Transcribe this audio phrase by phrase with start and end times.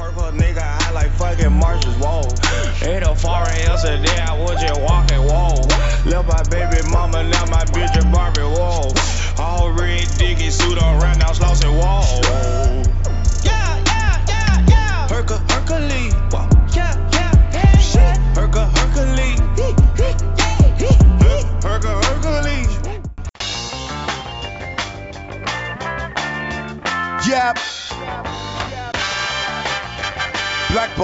[0.00, 2.22] purple nigga, I like fucking marshes, whoa.
[2.88, 5.60] In the foreign yesterday, I was just walking, whoa.
[6.08, 8.94] Left my baby mama, now my bitch a Barbie, whoa.
[9.38, 12.99] All red diggy suit on right now, Slauson, whoa.
[30.72, 30.94] Black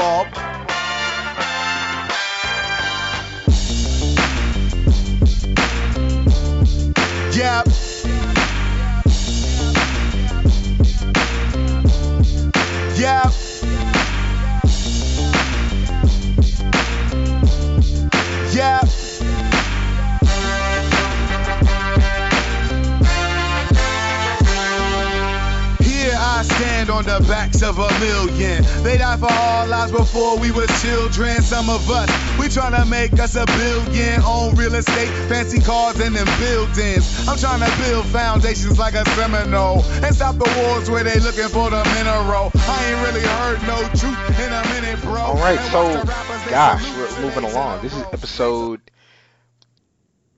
[27.07, 28.63] the backs of a million.
[28.83, 31.41] They died for our lives before we were children.
[31.41, 34.23] Some of us, we tryna make us a billion.
[34.23, 37.29] Own real estate, fancy cars, and them buildings.
[37.29, 39.83] I'm tryna build foundations like a Seminole.
[40.03, 42.51] And stop the wars where they looking for the mineral.
[42.55, 45.23] I ain't really heard no truth in a minute, bro.
[45.23, 46.03] All right, so
[46.51, 47.83] gosh, we're moving along.
[47.83, 48.81] This is episode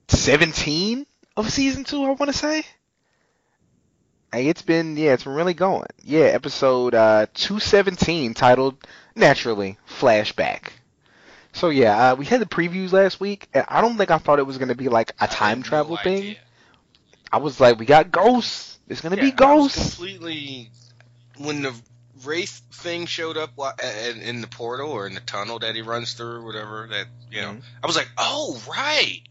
[0.09, 1.05] 17
[1.35, 2.63] of season 2, I want to say.
[4.33, 5.87] It's been yeah, it's been really going.
[6.03, 8.77] Yeah, episode uh 217 titled
[9.15, 10.69] Naturally Flashback.
[11.51, 14.39] So yeah, uh, we had the previews last week, and I don't think I thought
[14.39, 16.35] it was gonna be like a time travel no thing.
[17.31, 18.77] I was like, we got ghosts.
[18.87, 19.95] It's gonna be Yeah, was ghosts.
[19.95, 20.69] completely
[21.37, 21.73] when the
[22.23, 23.51] wraith thing showed up
[24.23, 26.87] in the portal or in the tunnel that he runs through, whatever.
[26.89, 27.61] That you know, Mhm.
[27.83, 29.21] I was like, oh right,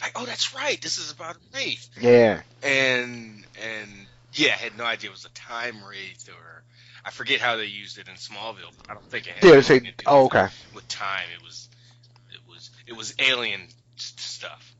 [0.00, 4.84] like oh that's right, this is about wraith, Yeah, and and yeah, I had no
[4.84, 6.64] idea it was a time wraith or
[7.04, 8.72] I forget how they used it in Smallville.
[8.88, 9.54] I don't think it had yeah.
[9.56, 10.48] They say, anything to do oh with- okay.
[10.74, 11.24] with time.
[11.36, 11.68] It was
[12.32, 13.62] it was it was alien
[13.96, 14.74] stuff.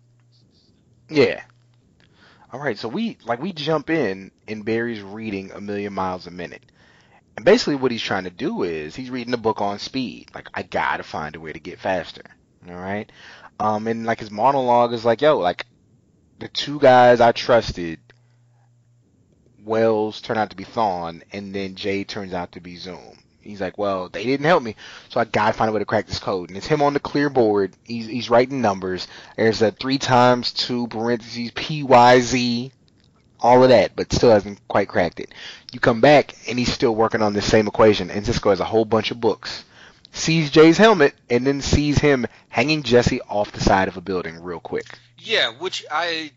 [1.08, 1.42] Yeah.
[2.52, 6.30] All right, so we like we jump in and Barry's reading a million miles a
[6.30, 6.62] minute.
[7.36, 10.30] And basically what he's trying to do is he's reading a book on speed.
[10.34, 12.22] Like I got to find a way to get faster.
[12.68, 13.10] All right?
[13.58, 15.66] Um and like his monologue is like, "Yo, like
[16.38, 18.00] the two guys I trusted
[19.64, 23.60] Wells turned out to be Thawne and then Jay turns out to be Zoom." He's
[23.60, 24.76] like, "Well, they didn't help me,
[25.08, 26.94] so I got to find a way to crack this code." And it's him on
[26.94, 27.74] the clear board.
[27.82, 29.08] He's he's writing numbers.
[29.36, 32.70] There's a three times two parentheses PYZ,
[33.40, 35.32] all of that, but still hasn't quite cracked it.
[35.72, 38.64] You come back and he's still working on the same equation, and Cisco has a
[38.64, 39.64] whole bunch of books.
[40.12, 44.42] Sees Jay's helmet and then sees him hanging Jesse off the side of a building
[44.42, 44.98] real quick.
[45.18, 46.32] Yeah, which I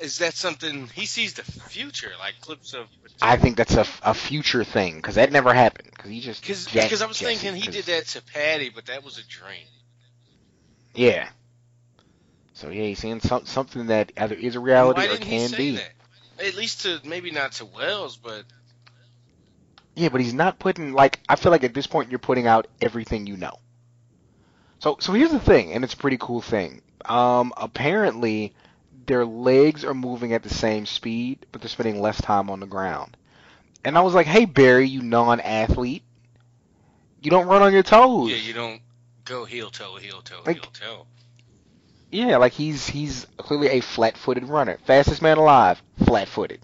[0.00, 2.86] is that something he sees the future, like clips of.
[3.22, 7.02] I think that's a, a future thing because that never happened because he just because
[7.02, 9.66] I was Jesse, thinking he 'cause- did that to Patty, but that was a dream.
[10.94, 11.28] Yeah.
[12.54, 15.76] So yeah, he's seeing some, something that either is a reality or can be.
[15.76, 15.92] that?
[16.44, 18.44] At least to maybe not to Wells, but
[19.94, 22.66] Yeah, but he's not putting like I feel like at this point you're putting out
[22.80, 23.58] everything you know.
[24.78, 26.82] So so here's the thing, and it's a pretty cool thing.
[27.04, 28.54] Um apparently
[29.10, 32.66] their legs are moving at the same speed, but they're spending less time on the
[32.66, 33.16] ground.
[33.84, 36.04] And I was like, "Hey Barry, you non-athlete,
[37.20, 38.80] you don't run on your toes." yeah, you don't
[39.24, 41.06] go heel toe, heel toe, Like- heel toe.
[42.12, 46.60] Yeah, like he's he's clearly a flat-footed runner, fastest man alive, flat-footed.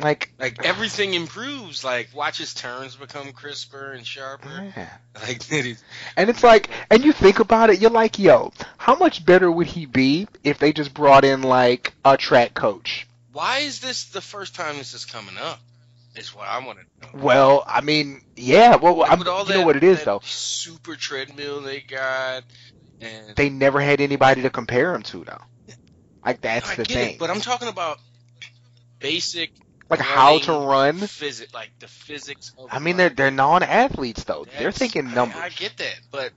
[0.00, 1.82] Like Like everything improves.
[1.84, 4.72] Like watch his turns become crisper and sharper.
[4.76, 4.88] yeah.
[5.20, 5.82] Like that is-
[6.16, 9.66] And it's like, and you think about it, you're like, yo, how much better would
[9.66, 13.06] he be if they just brought in like a track coach?
[13.32, 15.60] why is this the first time this is coming up?
[16.16, 17.22] Is what I want to know.
[17.24, 20.20] Well, I mean, yeah, well, with you know what it is though.
[20.24, 22.42] Super treadmill they got,
[23.00, 25.74] and They never had anybody to compare him to though.
[26.26, 27.10] Like that's I the thing.
[27.12, 28.00] it, but I'm talking about
[28.98, 29.52] basic
[29.90, 30.98] like how to run.
[30.98, 32.52] physics, like the physics.
[32.58, 34.46] Of I mean, they're they're non-athletes though.
[34.58, 35.38] they're thinking numbers.
[35.38, 36.32] I, get that, but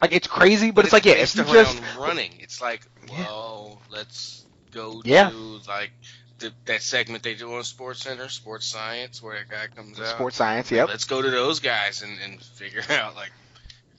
[0.00, 2.86] like it's crazy, but, it's, like yeah, if based you around just running, it's like
[3.08, 3.24] Yeah.
[3.26, 5.30] well, let's go Yeah.
[5.30, 5.36] to
[5.68, 5.92] like
[6.38, 10.08] the, that segment they do on Sports Center, Sports Science, where that guy comes out.
[10.08, 13.32] sports science, yep, Let's go to those guys and, and figure out like,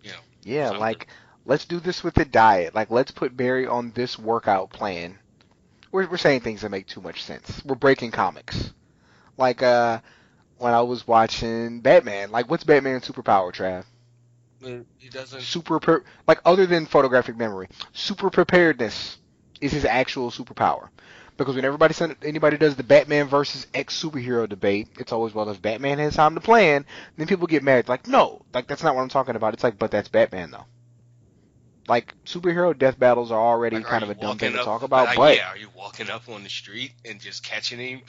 [0.04, 0.82] you know, yeah, something.
[0.82, 1.08] like
[1.46, 2.76] let's do this with the diet.
[2.76, 5.18] Like let's put Barry on this workout plan.
[5.92, 7.64] We're we're saying things that make too much sense.
[7.64, 8.74] We're breaking comics.
[9.38, 10.00] Like uh
[10.58, 13.86] when I was watching Batman, like what's Batman's superpower, Trav?
[14.98, 15.42] he doesn't.
[15.42, 19.18] Super per- like other than photographic memory, super preparedness
[19.62, 20.90] is his actual superpower.
[21.36, 25.50] Because when everybody send, anybody does the Batman versus X superhero debate, it's always well
[25.50, 26.86] if Batman has time to plan,
[27.18, 27.90] then people get mad.
[27.90, 29.54] Like no, like that's not what I'm talking about.
[29.54, 30.66] It's like, but that's Batman though.
[31.88, 34.84] Like superhero death battles are already Like, are kind of a dumb thing to talk
[34.84, 38.02] about, like, but yeah, are you walking up on the street and just catching him?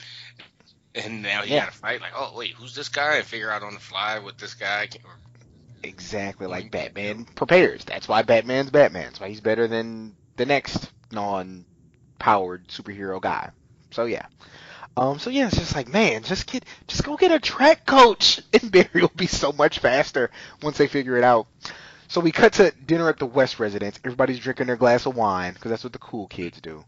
[1.03, 1.65] And now you Yeah.
[1.65, 2.01] gotta fight.
[2.01, 3.17] Like, oh wait, who's this guy?
[3.17, 4.87] And figure out on the fly what this guy.
[4.87, 5.01] Can,
[5.83, 6.71] exactly like.
[6.71, 7.83] Batman prepares.
[7.85, 9.05] That's why Batman's Batman.
[9.05, 13.51] That's why he's better than the next non-powered superhero guy.
[13.91, 14.25] So yeah.
[14.97, 18.39] Um, so yeah, it's just like, man, just get, just go get a track coach,
[18.53, 20.31] and Barry will be so much faster
[20.61, 21.47] once they figure it out.
[22.07, 23.99] So we cut to dinner at the West residence.
[24.05, 26.85] Everybody's drinking their glass of wine because that's what the cool kids do.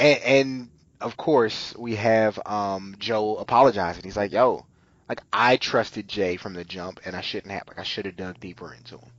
[0.00, 0.68] And, and
[1.00, 4.04] of course, we have um, Joe apologizing.
[4.04, 4.66] He's like, "Yo,
[5.08, 7.64] like I trusted Jay from the jump, and I shouldn't have.
[7.68, 9.10] Like I should have dug deeper into him."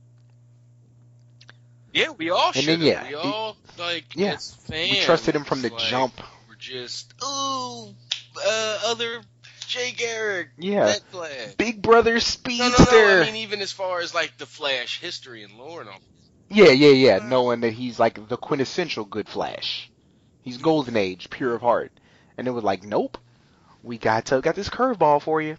[1.92, 2.80] yeah, we all should.
[2.80, 4.90] yeah, we all like yeah, fans.
[4.90, 6.14] We trusted him from the like, jump.
[6.48, 7.94] We're just oh,
[8.36, 9.22] uh, other
[9.66, 10.96] Jay Garrick, Yeah.
[11.56, 12.84] Big Brother No, Speedster.
[12.90, 13.20] no, no.
[13.22, 16.00] I mean, even as far as like the Flash history and lore and all.
[16.48, 17.18] Yeah, yeah, yeah.
[17.28, 19.89] Knowing that he's like the quintessential good Flash.
[20.42, 21.92] He's Golden Age, pure of heart.
[22.36, 23.18] And it was like, nope,
[23.82, 25.56] we got to got this curveball for you.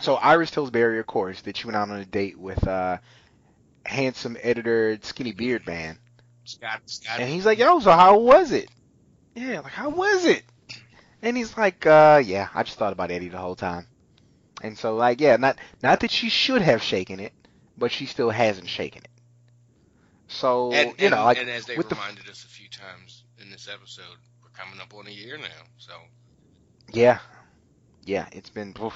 [0.00, 2.98] So Iris tells Barry, of course, that she went out on a date with uh
[3.86, 5.98] handsome editor Skinny Beard Man.
[6.44, 7.20] Scott, Scott.
[7.20, 8.68] And he's like, yo, so how was it?
[9.34, 10.42] Yeah, like how was it?
[11.22, 13.86] And he's like, uh, yeah, I just thought about Eddie the whole time.
[14.62, 17.32] And so like, yeah, not not that she should have shaken it,
[17.76, 19.10] but she still hasn't shaken it.
[20.28, 22.68] So and, you know, and- like and as they with the reminded us a few
[22.68, 25.64] times in this episode, we're coming up on a year now.
[25.78, 25.92] So
[26.92, 27.18] Yeah,
[28.04, 28.94] yeah, it's been, oof.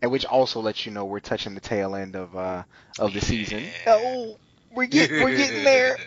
[0.00, 2.62] and which also lets you know we're touching the tail end of uh
[2.98, 3.64] of the season.
[3.86, 4.38] Oh,
[4.70, 5.96] we're getting we're getting there.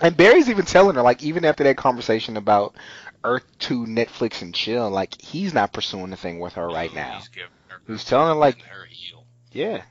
[0.00, 2.76] And Barry's even telling her, like, even after that conversation about
[3.24, 7.18] Earth Two, Netflix, and chill, like he's not pursuing the thing with her right now.
[7.18, 7.30] He's
[7.68, 9.24] her, He's telling her, like, her heal.
[9.50, 9.82] yeah,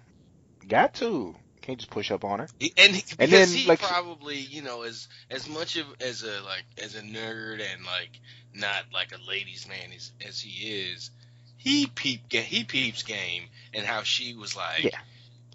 [0.66, 1.36] got to,
[1.68, 2.48] can't just push up on her.
[2.60, 6.24] He, and And because then, he like- probably, you know, as as much of as
[6.24, 8.20] a like as a nerd and like
[8.54, 11.12] not like a ladies' man as as he is,
[11.58, 13.44] he peep he peeps game
[13.74, 14.98] and how she was like, Yeah.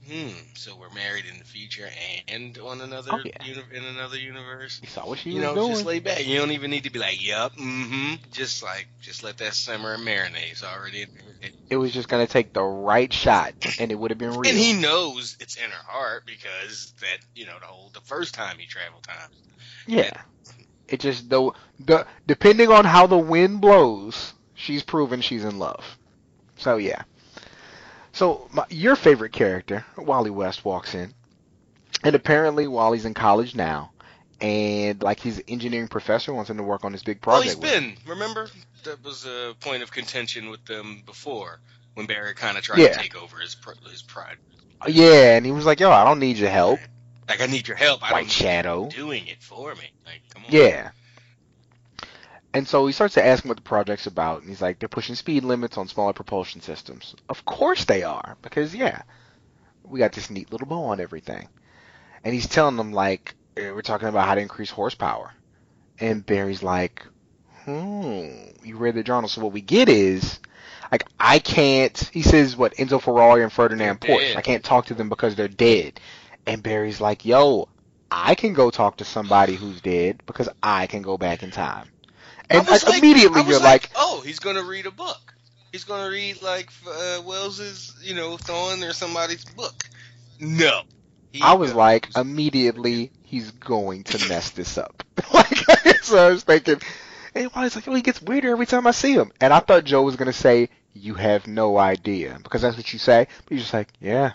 [0.07, 1.89] Hmm, so we're married in the future
[2.29, 3.45] and on another Oh, yeah.
[3.45, 4.79] uni- in another universe.
[4.81, 5.73] He saw what she You was know, doing.
[5.73, 6.27] just lay back.
[6.27, 9.95] You don't even need to be like, "Yup, mm-hmm." Just like, just let that simmer
[9.95, 10.51] and marinate.
[10.53, 11.09] It's already in
[11.71, 14.47] it was just gonna take the right shot, and it would have been real.
[14.51, 18.35] And he knows it's in her heart because that, you know, the whole the first
[18.35, 19.29] time he traveled time.
[19.87, 20.11] Yeah.
[20.89, 25.99] It just the the depending on how the wind blows, she's proven she's in love.
[26.57, 27.03] So yeah.
[28.13, 31.15] So my, your favorite character, Wally West, walks in,
[32.05, 33.91] and apparently Wally's in college now,
[34.41, 37.45] and like he's an engineering professor wants him to work on this big project.
[37.47, 37.83] he's with him.
[37.95, 37.97] been.
[38.07, 38.49] Remember,
[38.85, 41.61] that was a point of contention with them before
[41.95, 42.89] when Barry kind of tried Yeah.
[42.93, 43.57] to take over his
[43.91, 44.37] his pride.
[44.81, 46.81] Uh, yeah, and he was like, "Yo, I don't need your help,
[47.29, 48.03] Like, I need your help.
[48.03, 49.91] I White don't need Shadow." you doing it for me.
[50.05, 50.51] Like, come on.
[50.53, 50.91] Yeah.
[52.55, 54.89] And so he starts to ask him what the project's about, and he's like, they're
[54.89, 57.15] pushing speed limits on smaller propulsion systems.
[57.29, 59.03] Of course they are, because yeah,
[59.85, 61.49] we got this neat little bow on everything.
[62.25, 65.33] And he's telling them like, eh, we're talking about how to increase horsepower.
[65.99, 67.07] And Barry's like,
[67.65, 68.27] hmm,
[68.63, 70.39] you read the journal, so what we get is,
[70.91, 74.37] like, I can't, he says, what, Enzo Ferrari and Ferdinand They're Porsche, dead.
[74.37, 76.01] I can't talk to them because they're dead.
[76.47, 77.69] And Barry's like, yo,
[78.11, 81.89] I can go talk to somebody who's dead because I can go back in time.
[82.53, 85.35] And like, immediately you're like, oh, he's gonna read a book.
[85.73, 89.85] He's gonna read like uh, Wells's, you know, Thawne or somebody's book.
[90.39, 90.83] No.
[91.41, 95.03] I was like, immediately he's going to mess this up.
[95.33, 95.57] like,
[96.03, 96.81] so I was thinking,
[97.35, 99.33] and Wally's like, oh, he gets weirder every time I see him.
[99.41, 102.99] And I thought Joe was gonna say, you have no idea, because that's what you
[102.99, 103.27] say.
[103.45, 104.33] But he's just like, yeah,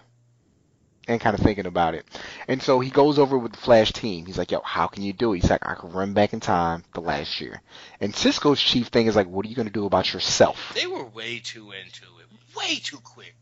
[1.08, 2.06] and kind of thinking about it.
[2.48, 4.26] And so he goes over with the Flash team.
[4.26, 5.42] He's like, yo, how can you do it?
[5.42, 7.62] He's like, I can run back in time to last year.
[8.02, 10.74] And Cisco's chief thing is like, what are you gonna do about yourself?
[10.76, 13.36] they were way too into it, way too quick.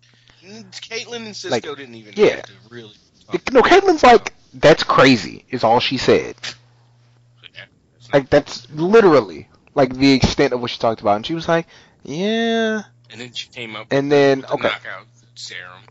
[0.44, 2.36] Caitlin and Cisco Like, didn't even yeah.
[2.36, 2.94] have to really.
[3.28, 3.52] Talk.
[3.52, 6.36] No, Caitlin's like, that's crazy, is all she said.
[8.14, 11.68] Like that's literally like the extent of what she talked about, and she was like,
[12.04, 15.82] "Yeah." And then she came up And then the okay, knockout serum.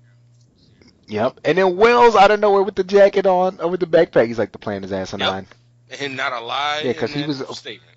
[1.07, 1.39] Yep.
[1.45, 4.27] And then Wells out of nowhere with the jacket on, or with the backpack.
[4.29, 5.47] He's like, "The plan is asinine."
[6.01, 6.83] And not a lie.
[6.85, 7.91] Yeah, 'cause in he was- statement.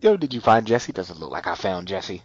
[0.00, 0.92] Yo, did you find Jesse?
[0.92, 2.22] Doesn't look like I found Jesse.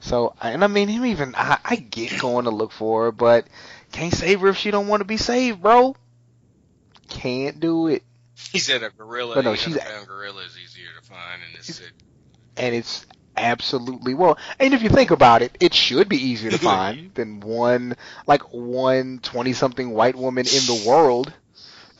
[0.00, 3.46] So, and I mean, him even I, I get going to look for her, but
[3.92, 5.94] can't save her if she don't want to be saved, bro.
[7.08, 8.02] Can't do it.
[8.52, 11.76] He said a gorilla, But no, she's- pound gorilla is easier to find in this
[11.76, 11.90] city.
[12.56, 13.04] and it's
[13.36, 14.38] absolutely well.
[14.58, 17.96] And if you think about it, it should be easier to find than one
[18.26, 21.32] like one twenty something white woman in the world.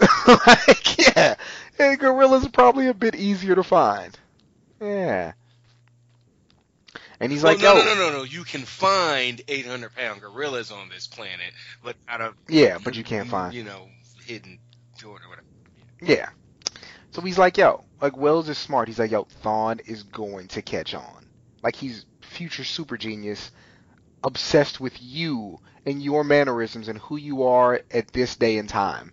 [0.27, 1.35] like yeah,
[1.79, 4.19] and gorillas are probably a bit easier to find.
[4.81, 5.33] Yeah.
[7.23, 7.95] And he's Well, like, no, yo, no, oh.
[7.95, 8.23] no, no, no.
[8.25, 11.53] You can find 800 pound gorillas on this planet,
[11.85, 13.53] but out of yeah, but you can't find.
[13.53, 13.89] you know
[14.25, 14.59] hidden
[14.99, 15.47] toward or whatever.
[16.01, 16.31] Yeah.
[17.11, 18.89] So he's like, yo, like Wells is smart.
[18.89, 21.27] He's like, yo, Thawne is going to catch on.
[21.63, 23.51] Like he's future super genius,
[24.25, 29.13] obsessed with you and your mannerisms and who you are at this day and time.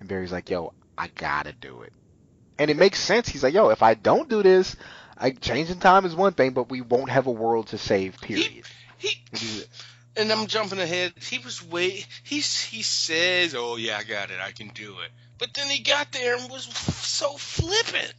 [0.00, 1.92] And Barry's like, yo, I gotta do it.
[2.58, 3.28] And it makes sense.
[3.28, 4.76] He's like, yo, if I don't do this,
[5.16, 8.20] I changing time is one thing, but we won't have a world to save.
[8.20, 8.64] Period.
[8.98, 9.66] He And
[10.16, 11.12] and I'm jumping ahead.
[11.20, 12.04] He was way.
[12.22, 14.40] He's he says, "Oh yeah, I got it.
[14.40, 18.14] I can do it." But then he got there and was so flippant.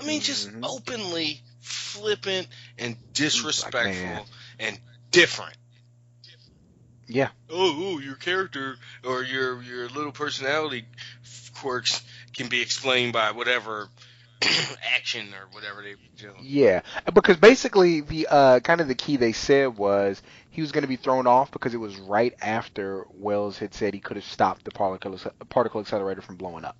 [0.00, 0.60] I mean, just Mhm.
[0.62, 2.48] openly flippant
[2.78, 4.24] and disrespectful man.
[4.58, 5.56] and different.
[7.08, 7.28] Yeah.
[7.48, 10.86] Oh, oh, your character or your your little personality
[11.54, 12.02] quirks
[12.36, 13.88] can be explained by whatever
[14.94, 16.32] action or whatever they do.
[16.42, 16.82] Yeah,
[17.14, 20.20] because basically the uh, kind of the key they said was
[20.56, 23.92] he was going to be thrown off because it was right after Wells had said
[23.92, 25.20] he could have stopped the particle
[25.50, 26.78] particle accelerator from blowing up.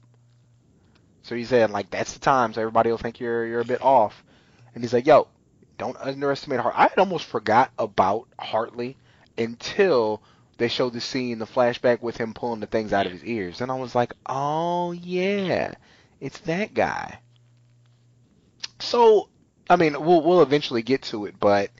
[1.21, 3.83] So he said like that's the time, so everybody will think you're you're a bit
[3.83, 4.25] off.
[4.75, 5.28] And he's like, "Yo,
[5.76, 8.97] don't underestimate Hart." I had almost forgot about Hartley
[9.37, 10.23] until
[10.56, 13.61] they showed the scene, the flashback with him pulling the things out of his ears,
[13.61, 15.75] and I was like, "Oh yeah,
[16.18, 17.18] it's that guy."
[18.78, 19.28] So,
[19.68, 21.71] I mean, we'll we'll eventually get to it, but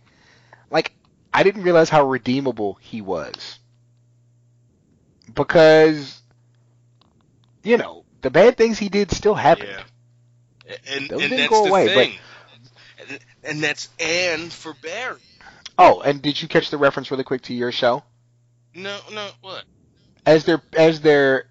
[0.71, 0.93] like,
[1.37, 3.59] I didn't realize how redeemable he was
[5.35, 6.23] because,
[7.63, 9.69] you know, the bad things he did still happened.
[10.67, 10.77] Yeah.
[10.91, 12.19] And, Those and didn't that's go the away, but- thing.
[13.09, 15.21] And, and that's and for Barry.
[15.79, 18.03] Oh, and did you catch the reference really quick to your show?
[18.75, 19.65] No, no, what?
[20.25, 21.49] As they're as they're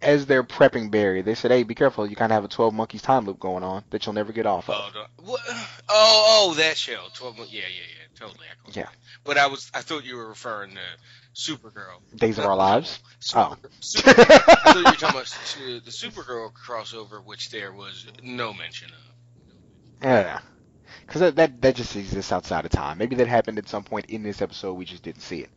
[0.00, 2.06] as they're prepping Barry, they said, "Hey, be careful!
[2.06, 4.46] You kind of have a Twelve Monkeys time loop going on that you'll never get
[4.46, 5.40] off of." Oh, what?
[5.48, 7.02] oh, oh, that show.
[7.14, 7.36] Twelve.
[7.38, 8.04] Mo- Yeah, yeah, yeah.
[8.18, 8.46] Totally.
[8.46, 8.82] I Yeah.
[8.84, 8.94] that.
[9.24, 10.80] But I was, I thought you were referring to
[11.34, 12.00] Supergirl.
[12.16, 12.98] Days of Our Lives.
[13.34, 13.56] Oh.
[13.80, 18.52] Super, Super, I thought you were talking about the Supergirl crossover, which there was no
[18.52, 20.02] mention of.
[20.02, 20.40] Yeah.
[21.06, 22.98] Because that, that, that just exists outside of time.
[22.98, 25.50] Maybe that happened at some point in this episode, we just didn't see it.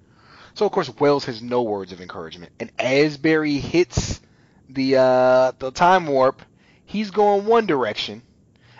[0.53, 2.51] So, of course, Wells has no words of encouragement.
[2.59, 4.21] And as Barry hits
[4.73, 6.41] the, uh, the time warp,
[6.85, 8.21] he's going one direction.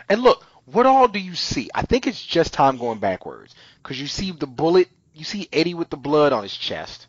[0.10, 1.70] And look, what all do you see?
[1.74, 3.56] I think it's just time going backwards.
[3.82, 7.08] Because you see the bullet, you see Eddie with the blood on his chest.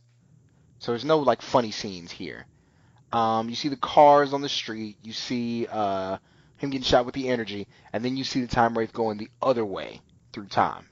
[0.79, 2.47] So there's no, like, funny scenes here.
[3.12, 4.97] Um, you see the cars on the street.
[5.03, 6.17] You see, uh,
[6.57, 9.31] him getting shot with the energy, and then you see the time wraith going the
[9.43, 10.01] other way
[10.33, 10.87] through time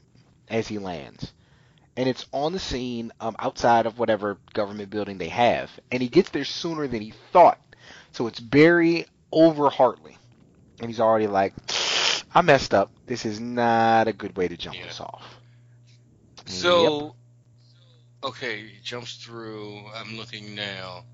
[0.49, 1.33] as he lands.
[1.97, 6.09] And it's on the scene um, outside of whatever government building they have, and he
[6.09, 7.61] gets there sooner than he thought.
[8.13, 10.17] So it's Barry over Hartley,
[10.81, 11.55] and he's already like,
[12.35, 12.91] "I messed up.
[13.07, 14.87] This is not a good way to jump Yeah.
[14.87, 15.41] this off."
[16.47, 16.53] Yep.
[16.53, 17.15] So,
[18.25, 19.87] okay, he jumps through.
[19.95, 21.05] I'm looking now.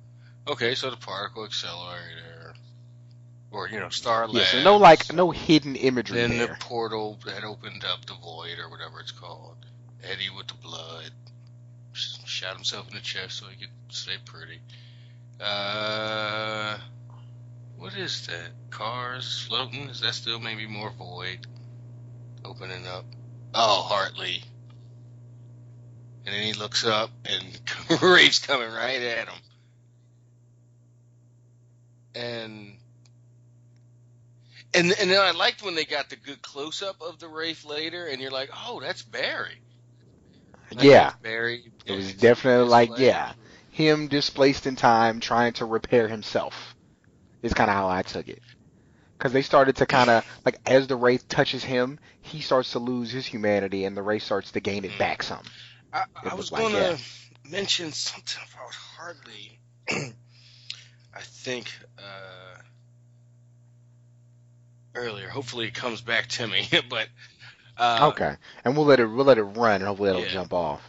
[0.48, 2.54] Okay, so the particle accelerator,
[3.50, 7.44] or you know, Star yeah, so no like no hidden imagery Then the portal had
[7.44, 9.56] opened up the void, or whatever it's called.
[10.04, 11.10] Eddie with the blood
[11.92, 14.60] shot himself in the chest so he could stay pretty.
[15.40, 16.78] Uh,
[17.76, 18.50] what is that?
[18.70, 19.88] Cars floating?
[19.88, 21.46] Is that still maybe more void?
[22.44, 23.04] Opening up.
[23.54, 24.42] Oh, Hartley.
[26.24, 29.34] And then he looks up, and Reeves coming right at him.
[32.14, 32.76] And
[34.74, 37.64] and and then I liked when they got the good close up of the Wraith
[37.64, 39.60] later, and you're like, oh, that's Barry.
[40.74, 41.72] Like, yeah, that's Barry.
[41.84, 43.32] It was definitely like, like- yeah.
[43.76, 46.74] Him displaced in time trying to repair himself
[47.42, 48.40] is kind of how I took it.
[49.18, 52.78] Because they started to kind of, like, as the Wraith touches him, he starts to
[52.78, 55.42] lose his humanity and the Wraith starts to gain it back some.
[55.92, 56.96] I, I was was like, going yeah.
[56.96, 59.58] to mention something about Hartley.
[61.14, 62.60] I think uh,
[64.94, 65.28] earlier.
[65.28, 66.66] Hopefully, it comes back to me.
[66.88, 67.08] but
[67.76, 68.36] uh, okay.
[68.64, 70.28] And we'll let it, we'll let it run and hopefully it'll Yeah.
[70.28, 70.80] jump off.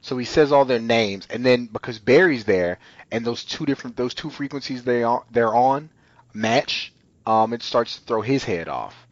[0.00, 2.78] So he says all their names and then because Barry's there
[3.10, 5.90] and those two different, those two frequencies they are, they're on
[6.32, 6.92] match,
[7.26, 9.06] um, it starts to throw his head off.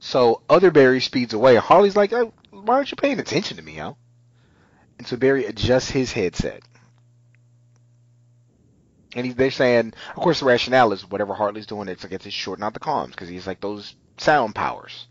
[0.00, 1.56] So other Barry speeds away.
[1.56, 3.96] Hartley's like, oh, why aren't you paying attention to me, yo?
[4.98, 6.62] And so Barry adjusts his headset.
[9.14, 12.28] And he's, they're saying, of course, the rationale is whatever Hartley's doing, it's like it's
[12.30, 15.06] shorting out the comms because he's like those sound powers.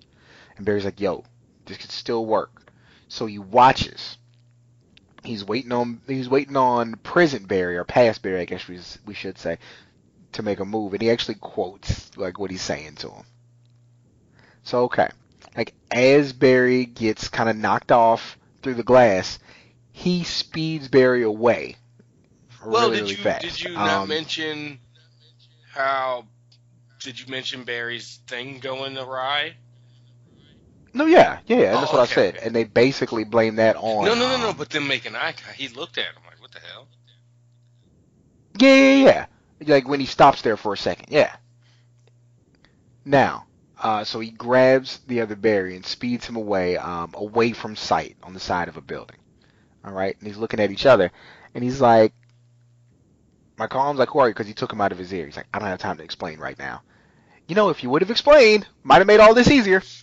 [0.57, 1.23] And Barry's like, yo,
[1.65, 2.71] this could still work.
[3.07, 4.17] So he watches.
[5.23, 9.13] He's waiting on he's waiting on present Barry or past Barry, I guess we we
[9.13, 9.57] should say,
[10.33, 13.23] to make a move, and he actually quotes like what he's saying to him.
[14.63, 15.09] So okay,
[15.55, 19.39] like as Barry gets kind of knocked off through the glass,
[19.91, 21.77] he speeds Barry away.
[22.65, 23.41] Well, really, did really you fast.
[23.43, 24.79] did you not Um, mention
[25.73, 26.25] how?
[27.01, 29.55] Did you mention Barry's thing going awry?
[30.93, 32.45] No, yeah, yeah, yeah, that's Oh, what I said, okay.
[32.45, 34.05] and they basically blame that on.
[34.05, 34.49] No, no, no, no.
[34.49, 36.87] um, But then making eye contact, he looked at him like, "What the hell?"
[38.59, 39.25] Yeah, yeah,
[39.59, 39.73] yeah.
[39.75, 41.07] Like when he stops there for a second.
[41.09, 41.35] Yeah.
[43.05, 43.47] Now,
[43.81, 48.15] uh, so he grabs the other Barry and speeds him away, um, away from sight
[48.23, 49.17] on the side of a building.
[49.83, 51.11] All right, and he's looking at each other,
[51.55, 52.13] and he's like,
[53.57, 55.25] "My calm's like, who are you?" Because he took him out of his ear.
[55.25, 56.83] He's like, "I don't have time to explain right now."
[57.47, 59.81] You know, if you would have explained, might have made all this easier.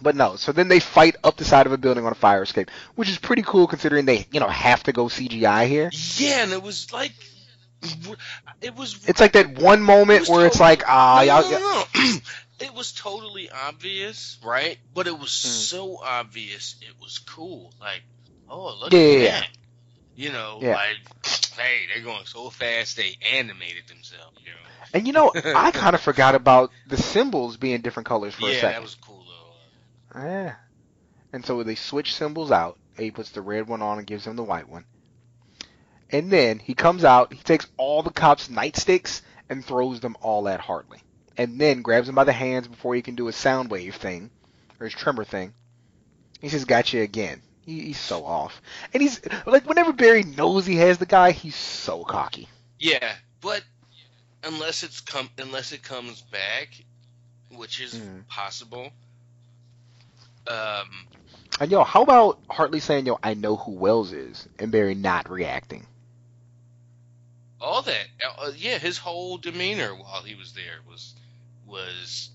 [0.00, 2.42] But no, so then they fight up the side of a building on a fire
[2.42, 5.94] escape, which is pretty cool considering they, you know, have to go CGI here.
[6.16, 7.12] Yeah, and it was like,
[8.60, 8.96] it was.
[9.06, 11.44] It's like that one moment was where it's like, ah, no, y'all.
[11.44, 11.84] no, no,
[12.60, 14.78] it was totally obvious, right?
[14.92, 15.66] But it was Hmm.
[15.66, 17.72] so obvious, it was cool.
[17.80, 18.02] Like,
[18.48, 19.42] oh, look Yeah, at yeah, yeah.
[19.42, 19.48] that.
[20.14, 20.70] You know, Yeah.
[20.70, 20.96] like,
[21.56, 24.38] hey, they're going so fast they animated themselves.
[24.44, 28.34] You know, And you know, I kind of forgot about the symbols being different colors
[28.34, 28.74] for a yeah, second.
[28.74, 29.15] that was cool
[30.16, 30.26] though.
[30.26, 30.54] Yeah.
[31.32, 32.78] And so they switch symbols out.
[32.96, 34.84] He puts the red one on and gives him the white one.
[36.10, 40.48] And then he comes out, he takes all the cops' nightsticks and throws them all
[40.48, 41.00] at Hartley.
[41.36, 44.30] And then grabs him by the hands before he can do his sound wave thing,
[44.80, 45.52] or his tremor thing.
[46.40, 47.42] He says, Gotcha again.
[47.60, 48.62] He, he's so off.
[48.94, 52.48] And he's, like, whenever Barry knows he has the guy, he's so cocky.
[52.78, 53.62] Yeah, but
[54.44, 56.68] unless it's come unless it comes back,
[57.50, 58.26] which is Mhm.
[58.28, 58.90] possible.
[60.48, 60.88] Um,
[61.60, 65.30] And yo, how about Hartley saying, yo, I know who Wells is, and Barry not
[65.30, 65.86] reacting?
[67.60, 68.06] all that,
[68.38, 71.14] uh, yeah, his whole demeanor while he was there was
[71.66, 72.30] was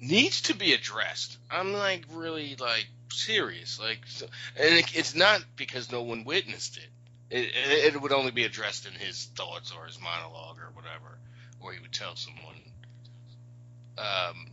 [0.00, 1.38] needs to be addressed.
[1.50, 4.26] I'm like really like serious, like, so,
[4.56, 6.88] and it, it's not because no one witnessed it.
[7.30, 7.94] It, it.
[7.94, 11.18] it would only be addressed in his thoughts or his monologue or whatever,
[11.60, 12.60] or he would tell someone.
[13.96, 14.46] Um,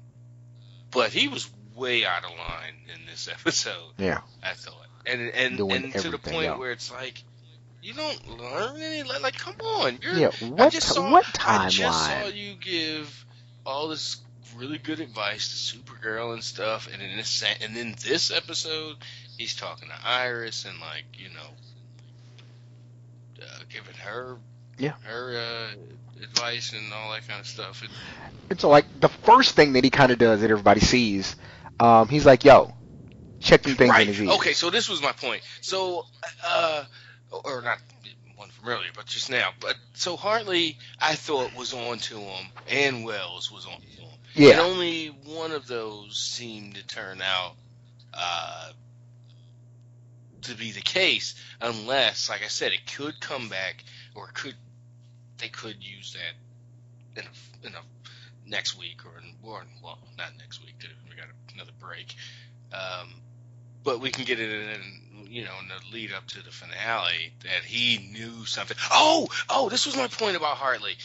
[0.91, 3.93] but he was way out of line in this episode.
[3.97, 4.21] Yeah.
[4.43, 6.57] I thought, and and Doing and to the point yeah.
[6.57, 7.23] where it's like,
[7.81, 9.03] you don't learn any.
[9.03, 10.13] Like, like, come on, you're.
[10.13, 13.25] Yeah, I what just saw, what I just saw you give
[13.65, 14.17] all this
[14.55, 18.97] really good advice to Supergirl and stuff, and in this and then this episode,
[19.38, 21.49] he's talking to Iris and like you know,
[23.43, 24.38] uh, giving her
[24.77, 24.93] Yeah.
[25.03, 27.84] her uh, advice and all that kind of stuff.
[28.49, 31.36] And, so, like, the first thing that he kind of does that everybody sees,
[31.82, 32.74] um, he's like, yo,
[33.39, 34.02] check them things right.
[34.04, 34.30] in his ears.
[34.36, 35.41] Okay, so this was my point.
[35.62, 36.06] So,
[36.46, 36.86] uh,
[37.32, 37.80] or not
[38.36, 39.50] one from earlier, but just now.
[39.60, 44.52] But so Hartley, I thought was on to him, and Wells was on to him.
[44.52, 47.56] And only one of those seemed to turn out
[48.13, 48.72] uh,
[50.44, 53.84] to be the case, unless, like I said, it could come back,
[54.15, 54.56] or could
[55.38, 60.32] they could use that in a, in a next week or, in, or well, not
[60.38, 60.76] next week.
[60.80, 60.96] We got
[61.62, 62.15] another break,
[62.74, 63.13] um,
[63.84, 67.34] but we can get it in, you know, in the lead up to the finale
[67.43, 68.78] that he knew something.
[68.91, 70.95] Oh, oh, this was my point about Hartley.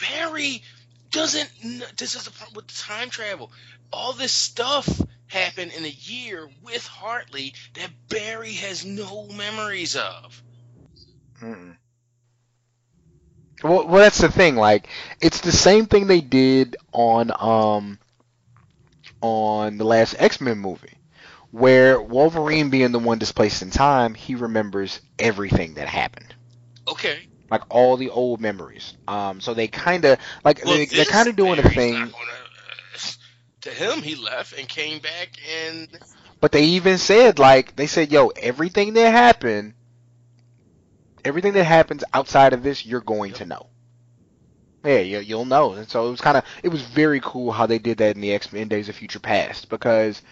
[0.00, 0.62] Barry
[1.10, 1.50] doesn't.
[1.96, 3.50] This is the problem with the time travel.
[3.92, 4.88] All this stuff
[5.26, 10.42] happened in a year with Hartley that Barry has no memories of.
[11.42, 11.76] Mm-mm.
[13.62, 14.56] Well, well, that's the thing.
[14.56, 14.88] Like,
[15.20, 17.98] it's the same thing they did on um
[19.22, 20.98] on the last X Men movie,
[21.50, 26.34] where Wolverine being the one displaced in time, he remembers everything that happened,
[26.88, 27.28] Okay.
[27.50, 28.94] like all the old memories.
[29.06, 32.10] Um, so they kind of like Well, they, they're kind of doing a thing.
[32.10, 32.12] gonna-
[33.62, 35.88] to him, he left and came back, and
[36.40, 39.74] But they even said like they said, yo, everything that happened,
[41.24, 43.70] everything that happens outside of this, you're going to know.
[44.86, 45.72] Yeah, you, you'll know.
[45.72, 48.22] And so it was kind of it was very cool how they did that in
[48.22, 50.22] the X Men Days of Future Past because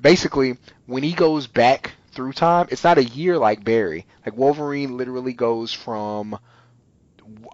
[0.00, 4.06] basically when he goes back through time, it's not a year like Barry.
[4.24, 6.38] Like Wolverine literally goes from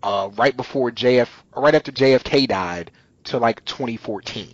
[0.03, 2.91] uh, right before JF, right after JFK died,
[3.25, 4.53] to like 2014.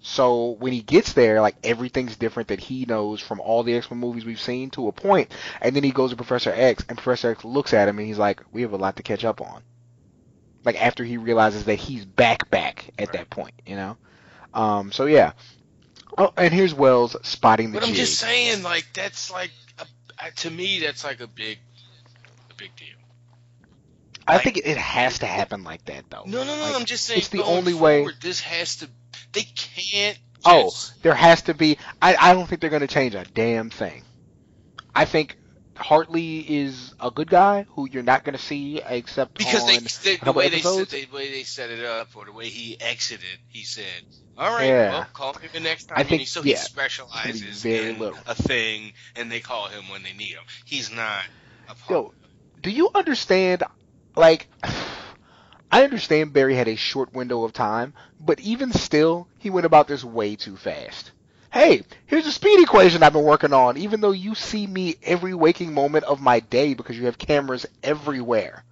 [0.00, 3.88] So when he gets there, like everything's different that he knows from all the X
[3.88, 6.98] Men movies we've seen to a point, and then he goes to Professor X, and
[6.98, 9.40] Professor X looks at him and he's like, "We have a lot to catch up
[9.40, 9.62] on."
[10.66, 13.96] Like after he realizes that he's back back at that point, you know.
[14.52, 15.32] Um, so yeah.
[16.18, 17.98] Oh, and here's Wells spotting the But I'm jig.
[18.04, 21.58] just saying, like that's like a, to me, that's like a big,
[22.50, 22.88] a big deal.
[24.26, 26.24] I like- think it has to happen like that though.
[26.26, 26.62] No, no, no.
[26.62, 27.18] Like, I'm just saying.
[27.18, 28.88] it's the only way- forward, This has to.
[29.32, 30.18] They can't.
[30.44, 31.78] Oh, there has to be.
[32.02, 34.02] I, I don't think they're going to change a damn thing.
[34.94, 35.36] I think
[35.76, 39.78] Hartley is a good guy who you're not going to see except because on they,
[39.78, 42.80] they the way they, set, the way they set it up or the way he
[42.80, 43.84] exited, he said,
[44.38, 44.90] "All right, Yeah.
[44.90, 48.18] well, call me the next time." I think- need-" so yeah, he specializes in little.
[48.26, 50.44] a thing, and they call him when they need him.
[50.64, 51.24] He's not
[51.68, 51.90] a part.
[51.90, 52.14] Yo,
[52.62, 53.62] do you understand?
[54.16, 54.48] Like,
[55.70, 59.88] I understand Barry had a short window of time, but even still, he went about
[59.88, 61.12] this way too fast.
[61.56, 65.32] Hey, here's a speed equation I've been working on, even though you see me every
[65.32, 68.62] waking moment of my day because you have cameras everywhere.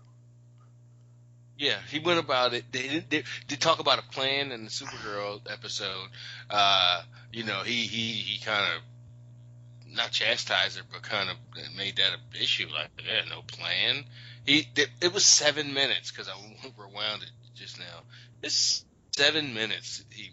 [1.56, 2.70] Yeah, he went about it.
[2.70, 6.08] They they, they talk about a plan in the Supergirl episode.
[6.50, 7.00] Uh,
[7.32, 11.36] you know, he he he kind of not chastised her, but kind of
[11.74, 12.68] made that a issue.
[12.70, 14.04] Like, yeah, no plan.
[14.44, 16.34] He it, it was seven minutes because I
[16.76, 18.02] rewound it just now.
[18.42, 18.84] It's
[19.16, 20.04] seven minutes.
[20.10, 20.32] He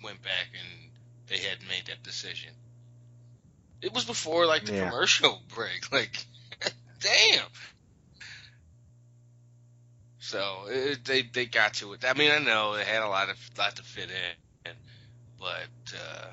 [0.00, 0.84] went back and
[1.28, 2.50] they had made that decision.
[3.80, 4.88] It was before like the Yeah.
[4.90, 5.92] commercial break.
[5.92, 6.24] Like,
[7.00, 7.44] damn.
[10.18, 12.04] So it, they they got to it.
[12.04, 14.72] I mean, I know they had a lot of lot to fit in,
[15.38, 16.26] but uh,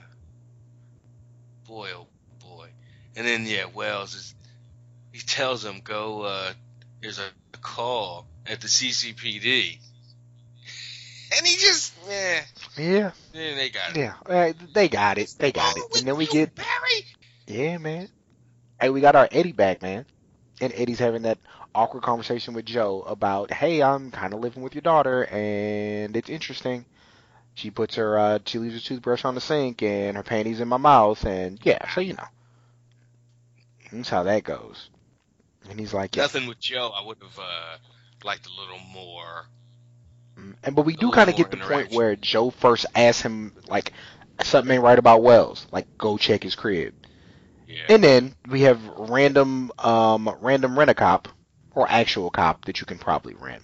[1.68, 2.08] boy, oh
[2.40, 2.70] boy.
[3.16, 4.34] And then yeah, Wells is
[5.12, 6.22] he tells him go.
[6.22, 6.54] Uh,
[7.02, 9.80] there's a, a call at the CCPD,
[11.36, 12.42] and he just yeah.
[12.78, 13.98] Yeah, Then they got it.
[13.98, 17.06] yeah, they got it, they got it, and then we get Barry.
[17.48, 18.10] Yeah, man.
[18.80, 20.06] Hey, we got our Eddie back, man.
[20.60, 21.38] And Eddie's having that
[21.74, 26.30] awkward conversation with Joe about, hey, I'm kind of living with your daughter, and it's
[26.30, 26.86] interesting.
[27.54, 30.68] She puts her, uh, she leaves her toothbrush on the sink, and her panties in
[30.68, 32.28] my mouth, and yeah, so you know.
[33.92, 34.90] That's how that goes.
[35.70, 36.24] And he's like, yeah.
[36.24, 36.92] Nothing with Joe.
[36.96, 37.78] I would have uh,
[38.24, 39.46] liked a little more.
[40.64, 43.94] And but we do kind of get the point where Joe first asks him like
[44.44, 46.94] something ain't right about Wells, like go check his crib.
[47.68, 47.84] Yeah.
[47.90, 51.28] And then we have random um random rent a cop
[51.74, 53.64] or actual cop that you can probably rent.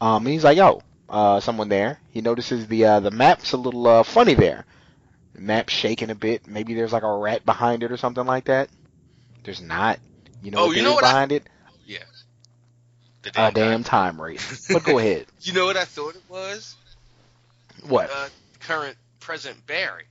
[0.00, 1.98] Um and he's like, yo, uh someone there.
[2.10, 4.64] He notices the uh the map's a little uh funny there.
[5.34, 6.46] The map's shaking a bit.
[6.46, 8.68] Maybe there's like a rat behind it or something like that.
[9.44, 9.98] There's not.
[10.42, 11.48] You know Oh, you know what I- behind it?
[13.22, 14.14] The A damn damn time.
[14.14, 14.66] time wraith.
[14.72, 15.26] But go ahead.
[15.42, 16.74] You know what I thought it was?
[17.88, 18.10] What?
[18.14, 18.28] Uh,
[18.60, 20.04] current present Barry.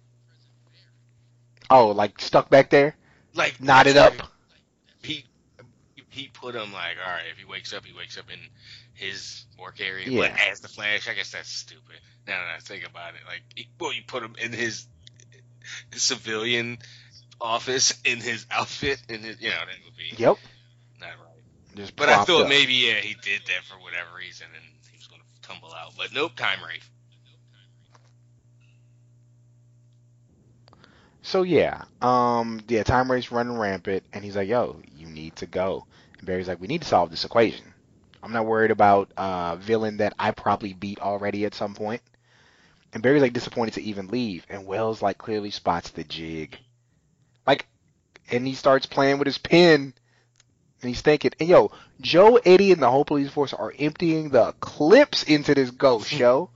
[1.69, 2.95] Oh, like stuck back there?
[3.35, 4.13] Like Knotted up?
[5.03, 5.25] He
[6.09, 8.39] he put him like, all right, if he wakes up, he wakes up in
[8.95, 10.09] his work area.
[10.09, 10.21] Yeah.
[10.21, 11.95] But as the Flash, I guess that's stupid.
[12.27, 14.87] Now that I think about it, like, he- well, you put him in his,
[15.93, 16.79] his civilian
[17.39, 20.37] office in his outfit, in his, you know, that would be Yep.
[21.79, 22.49] Just But I thought up.
[22.49, 25.93] maybe yeah, he did that for whatever reason, and he was going to tumble out.
[25.97, 26.89] But nope, time wraith.
[31.21, 35.45] So yeah, um, yeah, time wraith running rampant, and he's like, "Yo, you need to
[35.47, 35.85] go."
[36.17, 37.73] And Barry's like, "We need to solve this equation.
[38.21, 42.01] I'm not worried about uh villain that I probably beat already at some point."
[42.93, 46.57] And Barry's like disappointed to even leave, and Wells like clearly spots the jig,
[47.47, 47.67] like,
[48.31, 49.93] and he starts playing with his pen,
[50.81, 54.53] and he's thinking, "And yo, Joe, Eddie, and the whole police force are emptying the
[54.59, 56.17] clips into this ghost, hmm.
[56.19, 56.49] yo."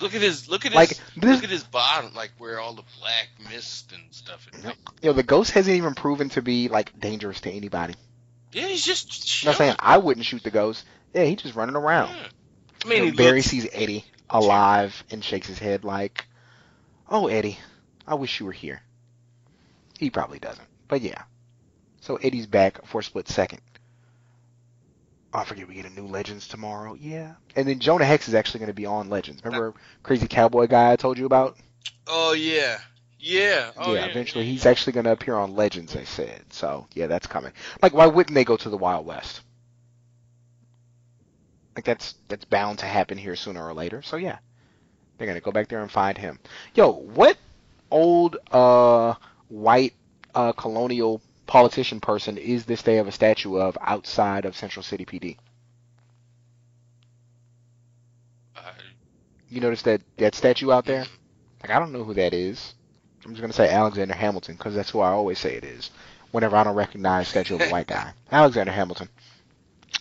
[0.00, 2.72] Look at his look at Like, his this- look at his bottom, like where all
[2.74, 4.46] the black mist and stuff.
[4.54, 4.64] Is.
[5.02, 7.94] Yo, the ghost hasn't even proven to be like dangerous to anybody.
[8.52, 9.44] Yeah, he's just.
[9.44, 9.76] I'm not saying.
[9.78, 10.84] I wouldn't shoot the ghost.
[11.14, 12.14] Yeah, he's just running around.
[12.14, 12.26] Yeah.
[12.84, 16.26] I mean, Barry looks, sees Eddie alive and shakes his head like,
[17.08, 17.58] "Oh, Eddie,
[18.06, 18.80] I wish you were here."
[19.98, 21.22] He probably doesn't, but yeah.
[22.00, 23.60] So Eddie's back for a split second.
[25.32, 26.94] Oh, I forget we get a new Legends tomorrow.
[26.94, 29.44] Yeah, and then Jonah Hex is actually going to be on Legends.
[29.44, 31.56] Remember crazy cowboy guy I told you about?
[32.08, 32.78] Oh yeah,
[33.18, 33.70] yeah.
[33.76, 35.94] Oh, yeah, yeah, eventually he's actually going to appear on Legends.
[35.94, 36.88] I said so.
[36.94, 37.52] Yeah, that's coming.
[37.80, 39.42] Like, why wouldn't they go to the Wild West?
[41.76, 44.02] Like that's that's bound to happen here sooner or later.
[44.02, 44.38] So yeah,
[45.16, 46.38] they're gonna go back there and find him.
[46.74, 47.38] Yo, what
[47.90, 49.14] old uh
[49.48, 49.94] white
[50.34, 55.04] uh colonial politician person is this they have a statue of outside of Central City
[55.04, 55.36] PD?
[58.56, 58.60] Uh,
[59.48, 61.04] You notice that that statue out there?
[61.60, 62.74] Like I don't know who that is.
[63.24, 65.90] I'm just gonna say Alexander Hamilton because that's who I always say it is.
[66.30, 69.08] Whenever I don't recognize statue of a white guy, Alexander Hamilton.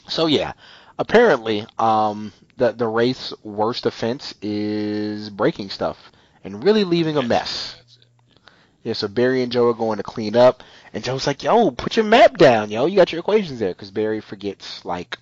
[0.08, 0.54] So yeah,
[1.00, 6.12] apparently, um, the the Wraith's worst offense is breaking stuff
[6.44, 7.79] and really leaving a mess.
[8.84, 10.64] Yeah, so Barry and Joe are going to clean up,
[10.94, 12.86] and Joe's like, "Yo, put your map down, yo.
[12.86, 15.18] You got your equations there." Because Barry forgets like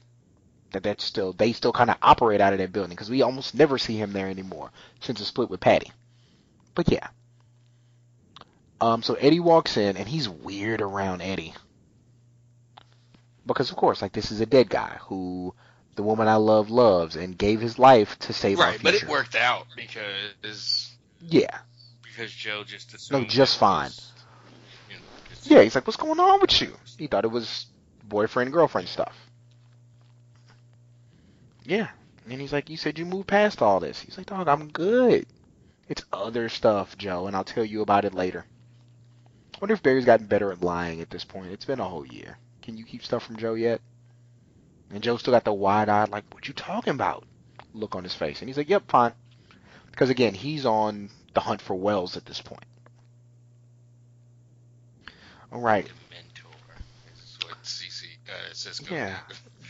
[0.71, 3.55] that that's still they still kind of operate out of that building because we almost
[3.55, 5.91] never see him there anymore since the split with Patty.
[6.75, 7.07] But yeah.
[8.79, 11.55] Um, so Eddie walks in and he's weird around Eddie
[13.47, 15.55] because of course, like this is a dead guy who
[15.95, 19.07] the woman I love loves and gave his life to save our Right, but it
[19.07, 20.91] worked out because
[21.21, 21.57] Yeah,
[22.17, 23.85] because Joe just assumed just fine.
[23.85, 24.11] was,
[24.89, 25.61] you know, just- yeah.
[25.61, 27.67] He's like, "What's going on with you?" He thought it was
[28.03, 29.15] boyfriend girlfriend stuff.
[31.63, 31.89] Yeah,
[32.29, 35.27] and he's like, "You said you moved past all this." He's like, "Dog, I'm good.
[35.87, 38.45] It's other stuff, Joe, and I'll tell you about it later."
[39.53, 41.51] I wonder if Barry's gotten better at lying at this point.
[41.51, 42.37] It's been a whole year.
[42.61, 43.81] Can you keep stuff from Joe yet?
[44.91, 47.25] And Joe still got the wide-eyed, like, "What you talking about?"
[47.73, 49.13] look on his face, and he's like, "Yep, fine."
[49.91, 52.65] Because again, he's on the hunt for Wells at this point.
[55.51, 56.49] All right, The mentor.
[57.13, 58.91] Is what CC uh.
[58.91, 59.19] Yeah.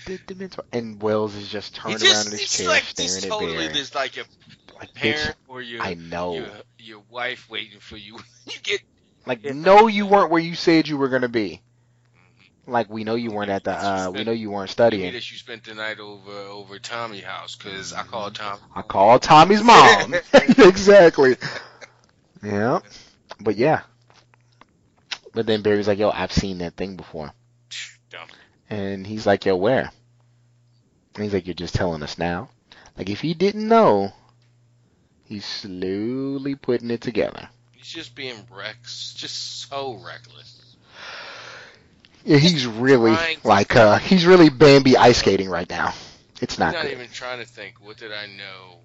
[0.06, 3.18] the, the mentor, and Wells is just turned just, around in his chair, like staring
[3.18, 3.86] at totally Barry.
[3.94, 4.24] like a
[4.80, 6.36] like, bitch, parent or your I know.
[6.36, 6.48] your,
[6.80, 8.18] your wife waiting for you.
[8.46, 8.80] you get
[9.26, 11.62] Like, no, you weren't where you said you were gonna be.
[12.68, 13.72] Like, we know you weren't at the.
[13.72, 15.14] uh We know you weren't studying.
[15.14, 18.60] that you spent the night over over Tommy house because I called Tom.
[18.76, 20.14] I called Tommy's mom.
[20.34, 21.38] exactly.
[22.44, 22.80] Yeah.
[23.40, 23.82] But yeah.
[25.34, 27.32] But then Barry's like, "Yo, I've seen that thing before,"
[28.10, 28.28] Dumb.
[28.70, 29.92] and he's like, "Yo, where?"
[31.16, 32.50] And he's like, "You're just telling us now."
[32.98, 34.12] Like, if he didn't know,
[35.26, 37.50] he's slowly putting it together.
[37.72, 40.57] He's just being Rex, just so reckless.
[42.28, 45.94] Yeah, he's really like uh he's really Bambi ice skating right now.
[46.42, 46.92] It's not He's not good.
[46.92, 47.76] even trying to think.
[47.82, 48.80] What did I know?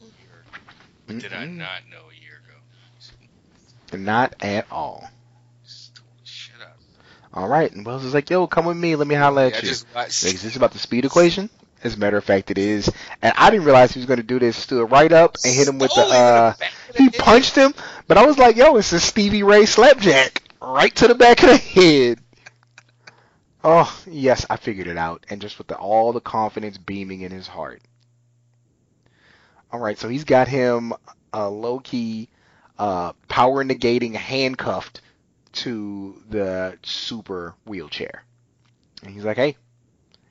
[0.00, 0.60] a year ago?
[1.06, 1.56] What did I Mm-mm.
[1.56, 2.60] not know a year ago?
[3.92, 5.10] Not at all.
[6.24, 6.78] Shut up.
[7.32, 8.94] All right, and Wells is like, "Yo, come with me.
[8.96, 9.86] Let me holler at I you." just.
[9.94, 11.48] Like, is this about the speed equation?
[11.84, 12.90] As a matter of fact, it is.
[13.22, 14.56] And I didn't realize he was going to do this.
[14.56, 16.04] Stood right up and hit him with the.
[16.04, 17.74] Stole him in the uh the He punched him,
[18.06, 21.50] but I was like, "Yo, it's a Stevie Ray slapjack right to the back of
[21.50, 22.20] the head."
[23.68, 27.32] Oh yes, I figured it out, and just with the, all the confidence beaming in
[27.32, 27.82] his heart.
[29.72, 30.92] All right, so he's got him
[31.34, 32.28] uh, low key,
[32.78, 35.00] uh, power negating handcuffed
[35.54, 38.24] to the super wheelchair,
[39.02, 39.56] and he's like, "Hey,"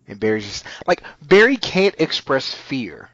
[0.08, 3.10] and Barry's just like Barry can't express fear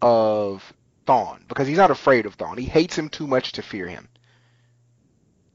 [0.00, 0.72] of
[1.06, 2.58] Thawne because he's not afraid of Thawne.
[2.58, 4.08] He hates him too much to fear him.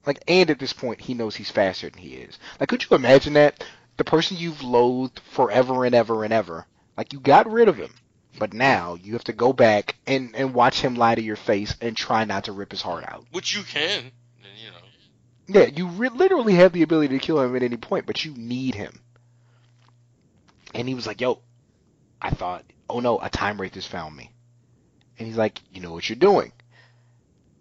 [0.06, 2.40] Like, and at this point, he knows he's faster than he is.
[2.58, 3.66] Like, could you imagine that?
[3.98, 7.94] The person you've loathed forever and ever and ever, like, you got rid of him,
[8.38, 11.76] but now you have to go back and, and watch him lie to your face
[11.82, 13.26] and try not to rip his heart out.
[13.32, 14.12] Which you can,
[14.58, 15.62] you know.
[15.62, 18.34] Yeah, you re- literally have the ability to kill him at any point, but you
[18.36, 19.02] need him.
[20.74, 21.42] And he was like, yo,
[22.22, 24.32] I thought, oh no, a time wraith has found me.
[25.18, 26.52] And he's like, you know what you're doing.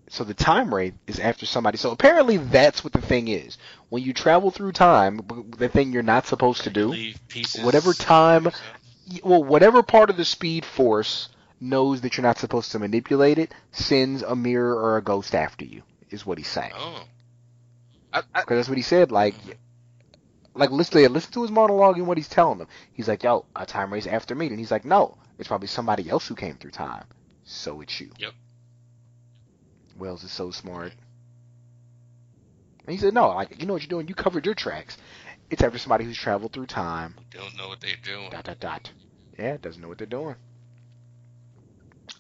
[0.09, 1.79] So the time wraith is after somebody.
[1.79, 3.59] So apparently that's what the thing is.
[3.89, 5.21] When you travel through time,
[5.59, 6.91] the thing you're not supposed to do,
[7.65, 8.45] whatever time-
[9.25, 11.29] well, whatever part of the speed force
[11.61, 15.65] knows that you're not supposed to manipulate it, sends a mirror or a ghost after
[15.65, 16.73] you, is what he's saying.
[16.77, 17.03] Oh.
[18.13, 19.11] I, I, Because that's what he said.
[19.11, 19.35] Like,
[20.55, 22.69] like listen, to- listen to his monologue and what he's telling them.
[22.93, 26.09] He's like, "Yo, a time wraith after me," and he's like, "No, it's probably somebody
[26.09, 27.05] else who came through time.
[27.45, 28.33] So it's you." Yep.
[29.99, 30.93] Wells is so smart.
[32.87, 34.09] And he said, "No, like you know what you're doing.
[34.09, 34.97] You covered your tracks.
[35.51, 37.15] It's after somebody who's traveled through time.
[37.31, 38.31] don't know what they're doing.
[38.31, 38.91] Dot dot dot.
[39.39, 40.37] Yeah, doesn't know what they're doing."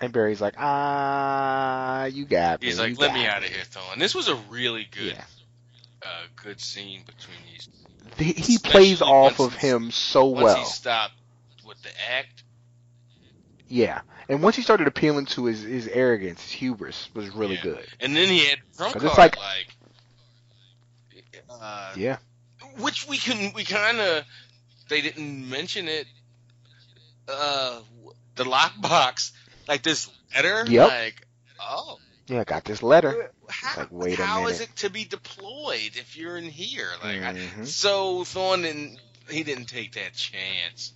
[0.00, 2.66] And Barry's like, "Ah, you got me.
[2.66, 3.98] He's like, let me out of here, Thawne.
[3.98, 5.24] This was a really good, Yeah.
[6.02, 6.08] uh,
[6.42, 7.68] good scene between these.
[8.18, 10.56] He, he plays off of him so Once well.
[10.58, 11.14] he stopped
[11.66, 12.42] with the act,
[13.68, 17.62] Yeah, and once he started appealing to his, his arrogance, his hubris was really Yeah.
[17.62, 17.86] good.
[18.00, 19.76] and then he had trump card it's like- like,
[21.50, 22.18] uh, Yeah,
[22.78, 24.24] which we can we kind of
[24.88, 26.06] they didn't mention it.
[27.28, 27.80] Uh,
[28.36, 29.32] the lockbox,
[29.66, 30.88] like this letter, Yep.
[30.88, 31.26] like
[31.60, 33.32] oh, yeah, got this letter.
[33.48, 34.26] how, like, wait a minute.
[34.26, 36.90] how is it to be deployed if you're in here?
[37.02, 37.66] Like, I- Mhm.
[37.66, 38.98] so Thawne didn't
[39.30, 40.92] he didn't take that chance.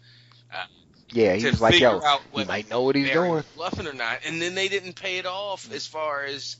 [1.12, 2.00] Yeah, he was like, yo,
[2.34, 3.44] he might know what he's Barry doing.
[3.56, 6.56] bluffing or not, and then they didn't pay it off as far as,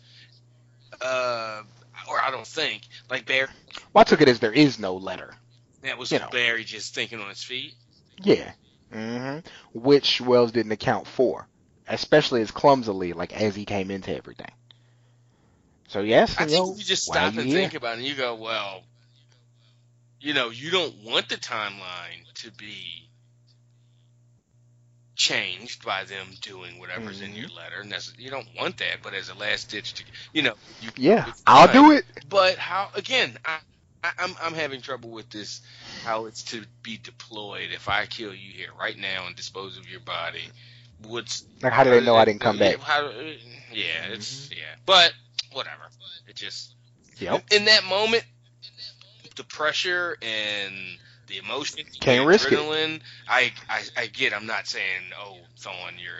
[1.01, 1.63] uh,
[2.09, 3.49] or I don't think like Barry.
[3.93, 5.35] Well, I took it as there is no letter.
[5.83, 6.29] That was You know.
[6.31, 7.75] Barry just thinking on his feet.
[8.23, 8.53] Yeah,
[8.93, 9.47] mm-hmm.
[9.73, 11.47] which Wells didn't account for,
[11.89, 14.51] especially as clumsily, like as he came into everything.
[15.89, 17.59] So yes, I think you just stop and here?
[17.61, 18.83] think about it, and you go, well,
[20.21, 23.10] you know, you don't want the timeline to be
[25.21, 27.37] changed by them doing whatever's in Mhm.
[27.37, 27.81] your letter.
[27.83, 30.91] And that's, you don't want that, but as a last ditch, to, you know, you,
[30.97, 32.05] Yeah, I'll do it.
[32.29, 32.89] But how?
[32.95, 33.59] Again, I,
[34.03, 35.61] I, I'm I'm having trouble with this.
[36.03, 37.69] How it's to be deployed.
[37.75, 40.51] If I kill you here right now and dispose of your body,
[41.07, 42.77] what's Like, how do they know I didn't come back?
[42.81, 43.11] How,
[43.73, 45.13] yeah, it's yeah, but
[45.53, 45.83] whatever.
[46.27, 46.75] It just
[47.19, 47.45] Yep.
[47.53, 48.25] in that moment,
[49.37, 50.75] the pressure and
[51.31, 52.59] the emotion, Can't the risk it.
[52.59, 53.01] adrenaline.
[53.29, 54.35] I, I I get.
[54.35, 56.13] I'm not saying, oh, Thawne, you're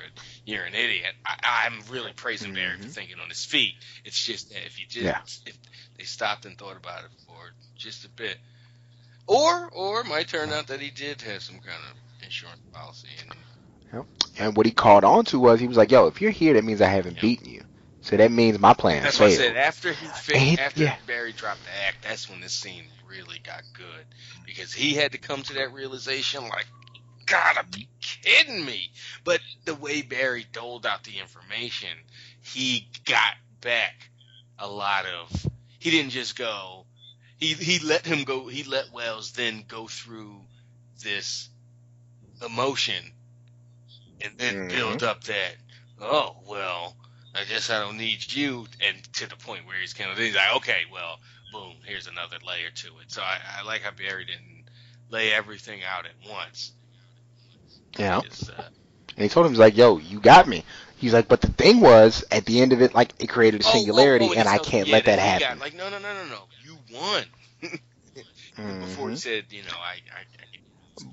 [0.47, 1.13] you're an idiot.
[1.27, 2.91] I, I'm really praising Barry for mm-hmm.
[2.91, 3.75] thinking on his feet.
[4.05, 5.21] It's just that if you just Yeah.
[5.47, 5.59] if
[5.99, 8.39] they stopped and thought about it for just a bit,
[9.27, 13.09] or or it might turn out that he did have some kind of insurance policy
[13.21, 14.05] and
[14.39, 16.65] And what he called on to was he was like, "Yo, if you're here, that
[16.65, 17.23] means I haven't Yeah.
[17.23, 17.65] beaten you.
[18.03, 19.57] So that means my plan That's what I said.
[19.57, 20.97] After he fi- And after yeah.
[21.07, 24.05] Barry dropped the act, that's when this scene really got good
[24.47, 26.43] because he had to come to that realization.
[26.45, 26.67] Like,
[27.27, 28.91] gotta be kidding me!
[29.25, 31.91] But the way Barry doled out the information,
[32.43, 34.11] he got back
[34.59, 35.47] a lot of.
[35.79, 36.87] He didn't just go.
[37.39, 38.47] He he let him go.
[38.49, 40.41] He let Wells then go through
[41.03, 41.49] this
[42.45, 43.13] emotion,
[44.23, 44.69] and then Mhm.
[44.69, 45.57] build up that.
[46.01, 46.97] Oh well,
[47.35, 50.35] I guess I don't need you, and to the point where he's kind of he's
[50.35, 51.19] like, okay, well,
[51.53, 53.11] boom, here's another layer to it.
[53.11, 54.65] So I, I like how Barry didn't
[55.09, 56.73] lay everything out at once.
[57.99, 58.23] Yeah.
[58.23, 58.69] Just, uh,
[59.17, 60.65] And he told him, he's like, yo, you got me.
[60.97, 63.65] He's like, but the thing was, at the end of it, like, it created a
[63.65, 65.39] oh, oh, singularity, oh, and I can't yeah, let that happen.
[65.39, 67.25] Got, like, no, no, no, no, no, you won.
[68.81, 69.17] Before he Mhm.
[69.17, 70.45] said, you know, I, I, I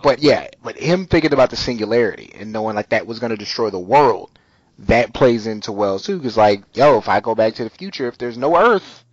[0.04, 3.38] But yeah, but him thinking about the singularity and knowing like that was going to
[3.38, 4.32] destroy the world,
[4.80, 6.18] that plays into Wells too.
[6.18, 9.04] Because like, yo, if I go back to the future, if there's no Earth,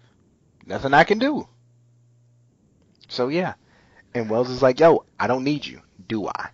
[0.66, 1.48] nothing I can do.
[3.08, 3.54] So yeah,
[4.14, 6.50] and Wells is like, yo, I don't need you, do I?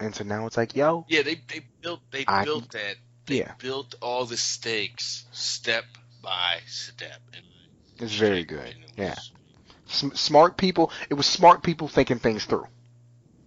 [0.00, 3.36] And so now it's like, yo, yeah, they they built they I- built that they
[3.38, 5.84] yeah, built all the stakes step
[6.22, 7.20] by step.
[7.34, 7.44] And
[8.00, 8.68] it's very good.
[8.68, 9.14] it Yeah,
[9.88, 10.92] S- smart people.
[11.10, 12.66] It was smart people thinking things through,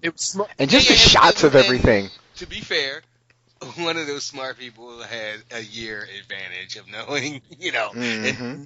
[0.02, 0.50] It was smart.
[0.60, 2.10] and just Yeah, the shots of everything.
[2.38, 3.02] to be fair,
[3.78, 7.92] one of those smart people had a year advantage of knowing, you know.
[7.94, 8.64] and- hmm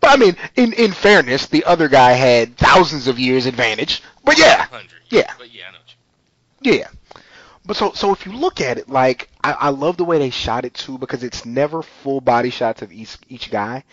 [0.00, 4.02] But I mean, in in fairness, the other guy had thousands of years advantage.
[4.24, 4.66] But yeah,
[5.10, 5.32] Yeah.
[5.38, 5.78] But yeah, I know.
[5.78, 6.88] what you- yeah.
[7.64, 10.30] But so so if you look at it, like I, I love the way they
[10.30, 13.84] shot it too because it's never full body shots of each each guy.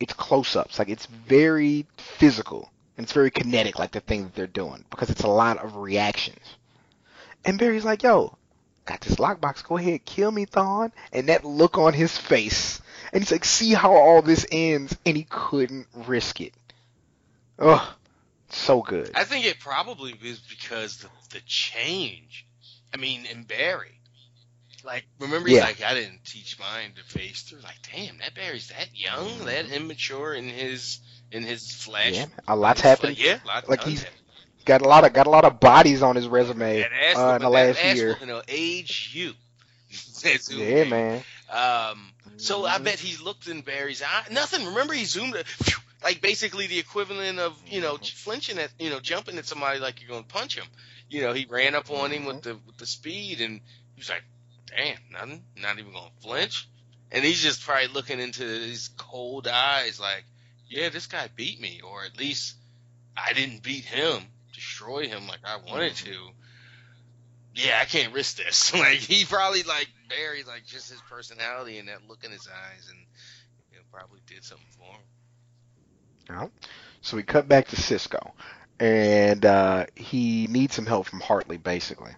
[0.00, 0.78] It's close ups.
[0.78, 5.10] Like it's very physical and it's very kinetic, like the thing that they're doing because
[5.10, 6.56] it's a lot of reactions.
[7.44, 8.36] And Barry's like, "Yo,
[8.84, 9.62] got this lockbox.
[9.66, 12.80] Go ahead, kill me, Thawne." And that look on his face,
[13.14, 16.52] and he's like, "See how all this ends," and he couldn't risk it.
[17.58, 17.94] Ugh,
[18.50, 19.12] so good.
[19.14, 22.44] I think it probably was because the the change.
[22.92, 24.00] I mean, in Barry,
[24.84, 25.64] like remember he's Yeah.
[25.64, 27.60] like, I didn't teach mine to face through.
[27.60, 30.98] Like, damn, that Barry's that young, that immature in his
[31.30, 32.14] in his flesh.
[32.14, 33.18] Yeah, a lot's happened.
[33.18, 34.20] Yeah, lot, Like, he's happened.
[34.64, 37.42] Got a lot of got a lot of bodies on his resume ass uh, in
[37.42, 38.08] the last ass year.
[38.14, 39.32] whooping will age you.
[40.48, 41.22] Yeah, man.
[41.50, 44.24] Um, so I bet he looked in Barry's eye.
[44.30, 44.66] Nothing.
[44.66, 45.42] Remember, he zoomed
[46.02, 48.12] like basically the equivalent of you know Mhm.
[48.12, 50.66] flinching at you know jumping at somebody like you're going to punch him.
[51.08, 53.60] You know, he ran up on him with the with the speed, and
[53.94, 54.24] he was like,
[54.66, 55.44] "Damn, nothing.
[55.56, 56.68] Not even going to flinch."
[57.12, 60.24] And he's just probably looking into his cold eyes, like,
[60.68, 62.56] "Yeah, this guy beat me, or at least
[63.16, 66.04] I didn't beat him, destroy him like I wanted Mhm.
[66.06, 66.30] to."
[67.54, 68.74] yeah, I can't risk this.
[68.74, 72.88] like he probably like Barry, like just his personality and that look in his eyes,
[72.90, 72.98] and
[73.72, 75.00] you know, probably did something for him.
[77.00, 78.34] So we cut back to Cisco,
[78.80, 82.12] and uh, he needs some help from Hartley, basically.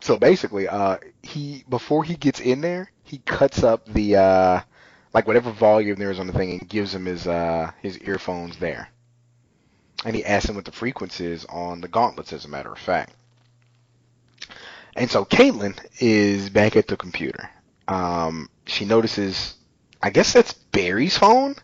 [0.00, 4.60] So basically, uh, he before he gets in there, he cuts up the uh,
[5.14, 8.58] like whatever volume there is on the thing and gives him his uh, his earphones
[8.58, 8.88] there,
[10.04, 12.34] and he asks him what the frequency is on the gauntlets.
[12.34, 13.14] As a matter of fact,
[14.96, 17.50] and so Caitlin is back at the computer.
[17.88, 19.56] Um, she notices,
[20.02, 21.56] I guess that's Barry's phone.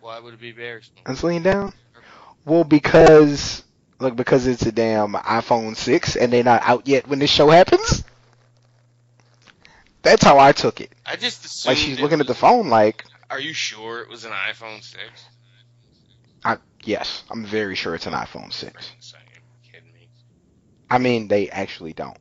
[0.00, 0.90] Why would it be Barry's?
[1.04, 1.72] That's laying down.
[2.44, 3.64] Well, because
[3.98, 7.50] look, because it's a damn iPhone six and they're not out yet when this show
[7.50, 8.04] happens.
[10.02, 10.92] That's how I took it.
[11.04, 14.24] I just assumed Like she's looking at the phone, like, Are you sure it was
[14.24, 15.24] an iPhone six?
[16.44, 18.86] I yes, I'm very sure it's an iPhone six.
[18.86, 19.24] Freaking saying,
[19.64, 20.08] kidding me?
[20.88, 22.16] I mean, they actually don't.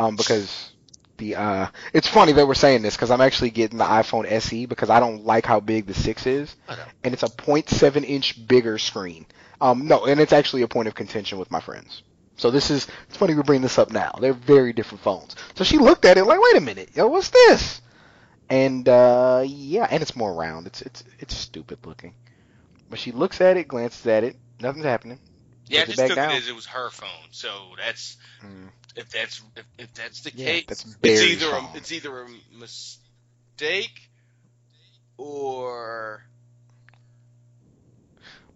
[0.00, 0.72] Um, because
[1.18, 4.64] the uh, it's funny that we're saying this because I'm actually getting the iPhone SE
[4.64, 6.56] because I don't like how big the six is,
[7.04, 9.26] and it's a 0.7 inch bigger screen.
[9.60, 12.02] Um, no, and it's actually a point of contention with my friends.
[12.36, 14.12] So this is it's funny we bring this up now.
[14.18, 15.36] They're very different phones.
[15.54, 17.82] So she looked at it like, wait a minute, yo, what's this?
[18.48, 20.66] And uh, yeah, and it's more round.
[20.66, 22.14] It's it's it's stupid looking.
[22.88, 25.20] But she looks at it, glances at it, nothing's happening.
[25.68, 26.32] Yeah, I just took down.
[26.32, 27.28] it as it was her phone.
[27.32, 28.70] So that's Mm.
[28.96, 32.28] If that's if, if that's the Yeah, case, that's It's either a, it's either a
[32.52, 34.10] mistake
[35.18, 36.22] or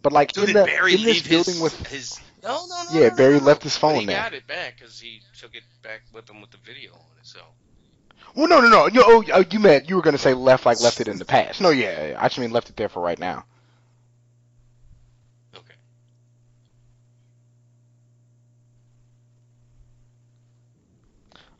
[0.02, 2.20] But like so in, the, Barry in this building his, with his?
[2.42, 3.00] No, no, no.
[3.00, 3.40] Yeah, no, no, Barry no.
[3.40, 4.26] left his But phone he there.
[4.26, 7.26] got it back because he took it back with him with the video on it.
[7.26, 7.40] So
[8.34, 8.86] Well, no, no, no.
[8.88, 11.24] You, oh, oh, you meant you were gonna say left like left it in the
[11.24, 11.60] past.
[11.60, 13.44] No, yeah, yeah, I just mean left it there for right now.
[15.56, 15.74] okay.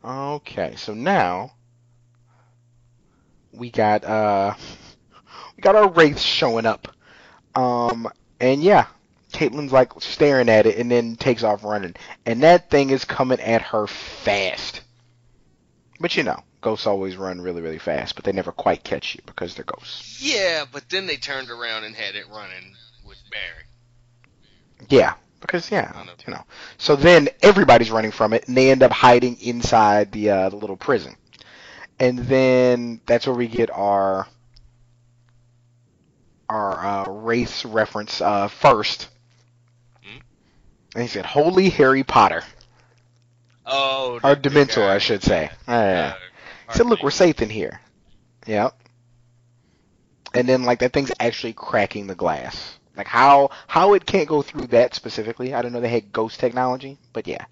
[0.05, 1.53] Okay, so now
[3.51, 4.53] we got uh
[5.57, 6.89] we got our wraiths showing up.
[7.55, 8.07] Um,
[8.39, 8.85] and yeah,
[9.31, 11.95] Caitlin's like staring at it and then takes off running,
[12.25, 14.81] and that thing is coming at her fast.
[15.99, 19.21] But you know, ghosts always run really, really fast, but they never quite catch you
[19.25, 20.21] because they're ghosts.
[20.21, 22.75] Yeah, but then they turned around and had it running
[23.07, 24.89] with Barry.
[24.89, 25.15] Yeah,
[25.45, 26.43] because yeah, you know.
[26.77, 30.55] So then everybody's running from it, and they end up hiding inside the uh, the
[30.55, 31.15] little prison.
[31.99, 34.27] And then that's where we get our
[36.49, 39.09] our uh, race reference uh, first.
[40.03, 40.17] Hmm?
[40.93, 42.43] And he said, "Holy Harry Potter,"
[43.65, 44.95] Oh, or Dementor, guy.
[44.95, 45.49] I should say.
[45.67, 46.13] Yeah.
[46.67, 47.79] Uh, He said, "Look, we're safe in here."
[48.47, 48.77] Yep.
[50.33, 52.74] And then like that thing's actually cracking the glass.
[52.97, 55.53] Like how how it can't go through that specifically?
[55.53, 57.45] I don't know they had ghost technology, but yeah.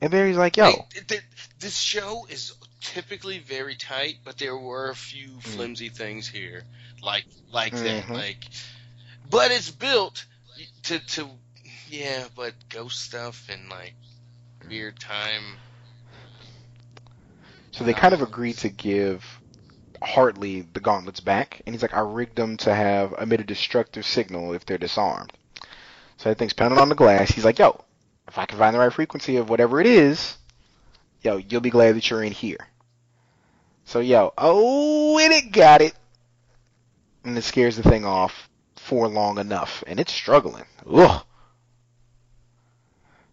[0.00, 1.22] And Barry's like, "Yo, th- th-
[1.60, 5.42] this show is typically very tight, but there were a few Mm.
[5.42, 6.64] flimsy things here,
[7.02, 7.84] like like Mhm.
[7.84, 8.44] that, like.
[9.28, 10.24] But it's built
[10.84, 11.28] to to
[11.88, 13.94] yeah, but ghost stuff and like
[14.68, 15.58] weird time.
[17.72, 19.24] So they kind of agreed to give
[20.16, 24.06] Hartley the gauntlets back, and he's like, I rigged them to have emit a destructive
[24.06, 25.30] signal if they're disarmed.
[26.16, 27.30] So that thing's pounding on the glass.
[27.30, 27.84] He's like, yo,
[28.26, 30.38] if I can find the right frequency of whatever it is,
[31.20, 32.66] yo, you'll be glad that you're in here.
[33.84, 35.92] So yo, oh, and it got it.
[37.22, 40.64] And it scares the thing off for long enough, and it's struggling.
[40.90, 41.26] Ugh.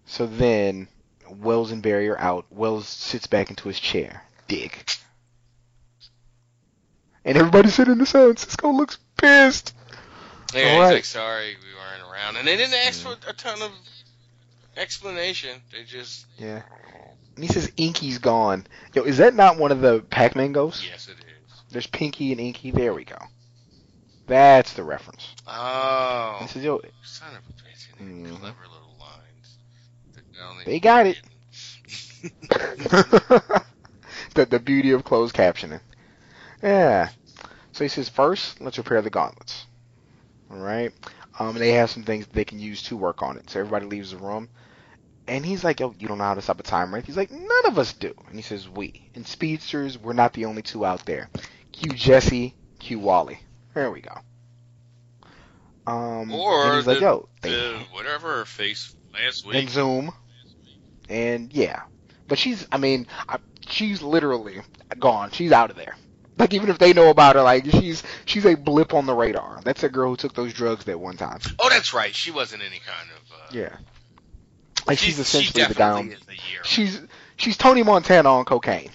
[0.05, 0.89] So then
[1.29, 2.45] Wells and Barry are out.
[2.49, 4.23] Wells sits back into his chair.
[4.49, 4.77] Dig.
[7.25, 8.35] And everybody sitting in the sun.
[8.37, 9.73] Cisco looks pissed.
[10.53, 10.93] Yeah, he's Alright.
[10.95, 13.71] like, sorry, we weren't around, and they didn't ask for a ton of
[14.77, 15.61] explanation.
[15.71, 16.61] They just Yeah.
[17.35, 18.67] And he says Inky's gone.
[18.93, 20.85] Yo, is that not one of the Pac-Man ghosts?
[20.87, 21.61] yes, it is.
[21.71, 22.69] There's Pinky and Inky.
[22.71, 23.17] There we go.
[24.27, 25.27] That's the reference.
[25.47, 27.87] Oh, He says, yo, son of a bitch!
[27.99, 28.39] Mhm.
[28.39, 29.57] Clever little lines.
[30.65, 31.19] They got it.
[34.35, 35.81] the the beauty of closed captioning.
[36.63, 37.09] Yeah.
[37.73, 39.65] So he says first, let's repair the gauntlets.
[40.49, 40.91] All right.
[41.39, 43.49] Um, they have some things they can use to work on it.
[43.49, 44.49] So everybody leaves the room,
[45.27, 47.31] and he's like, "Yo, you don't know how to stop a time wraith?" He's like,
[47.31, 50.85] "None of us do." And he says, "We." And speedsters, we're not the only two
[50.85, 51.29] out there.
[51.71, 53.39] Cue Jesse, cue Wally.
[53.73, 54.15] There we go.
[55.87, 59.55] Um, Or and he's like, the- "Yo, the whatever her face last week.
[59.55, 59.69] and.
[59.69, 60.13] Zoom,
[61.09, 61.81] and yeah,
[62.27, 64.61] but she's, I mean, I, she's literally
[64.99, 65.31] gone.
[65.31, 65.95] She's out of there.
[66.37, 69.61] Like even if they know about her, like she's she's a blip on the radar.
[69.63, 71.39] That's a girl who took those drugs that one time.
[71.59, 72.13] Oh, that's right.
[72.13, 73.31] She wasn't any kind of.
[73.31, 73.77] Uh, Yeah,
[74.87, 75.91] like she's, she essentially the guy.
[75.91, 77.01] On, a she's
[77.37, 78.89] she's Tony Montana on cocaine.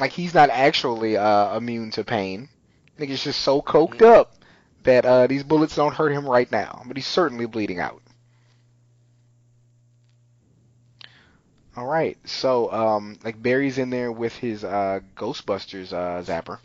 [0.00, 2.48] Like he's not actually uh, immune to pain.
[2.98, 4.34] Nigga's just so coked up
[4.82, 8.02] that uh, these bullets don't hurt him right now, but he's certainly bleeding out.
[11.76, 16.58] All right, so um, like Barry's in there with his uh, Ghostbusters uh, zapper,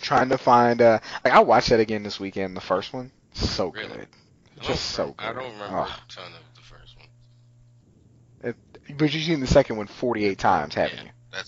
[0.00, 0.82] trying to find.
[0.82, 2.56] Uh, like I watched that again this weekend.
[2.56, 3.88] The first one, so Really?
[3.96, 4.08] good,
[4.60, 5.24] just so good.
[5.24, 5.88] I don't remember Ugh.
[5.88, 8.54] a ton of the first one.
[8.98, 11.42] But you've seen the second one 48 times, haven't Yeah, you?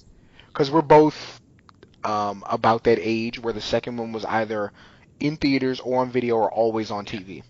[0.47, 1.41] Because we're both
[2.05, 4.73] um, about that age where the second one was either
[5.21, 7.43] in theaters or on video or always on TV.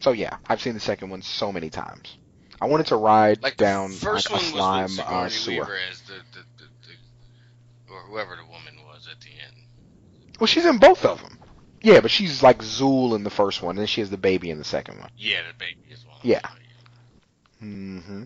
[0.00, 2.16] So yeah, I've seen the second one so many times.
[2.60, 5.28] I wanted to ride like the down first like a one slime was with uh,
[5.28, 5.78] sewer.
[5.90, 9.66] As the, the, the, the or whoever the woman was at the end.
[10.40, 11.38] Well, she's in both of them.
[11.82, 14.50] Yeah, but she's like Zuul in the first one, and then she has the baby
[14.50, 15.10] in the second one.
[15.16, 16.18] Yeah, the baby as well.
[16.22, 16.40] Yeah.
[17.62, 18.24] Mm-hmm.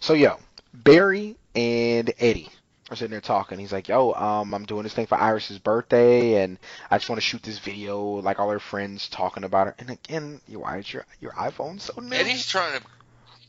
[0.00, 0.38] So yo,
[0.74, 2.48] Barry and Eddie
[2.90, 3.58] are sitting there talking.
[3.58, 6.58] He's like, "Yo, um, I'm doing this thing for Iris's birthday, and
[6.90, 9.90] I just want to shoot this video, like all her friends talking about her." And
[9.90, 12.16] again, you why is your your iPhone so new?
[12.16, 12.86] Eddie's trying to.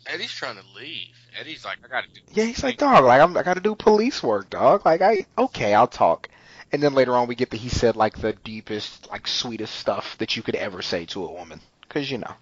[0.05, 1.15] Eddie's trying to leave.
[1.39, 2.21] Eddie's like, I gotta do.
[2.33, 4.85] Yeah, he's like, dog, like I'm, I got to do police work, dog.
[4.85, 6.29] Like I, okay, I'll talk.
[6.71, 10.17] And then later on, we get that he said like the deepest, like sweetest stuff
[10.17, 12.33] that you could ever say to a woman, because you know,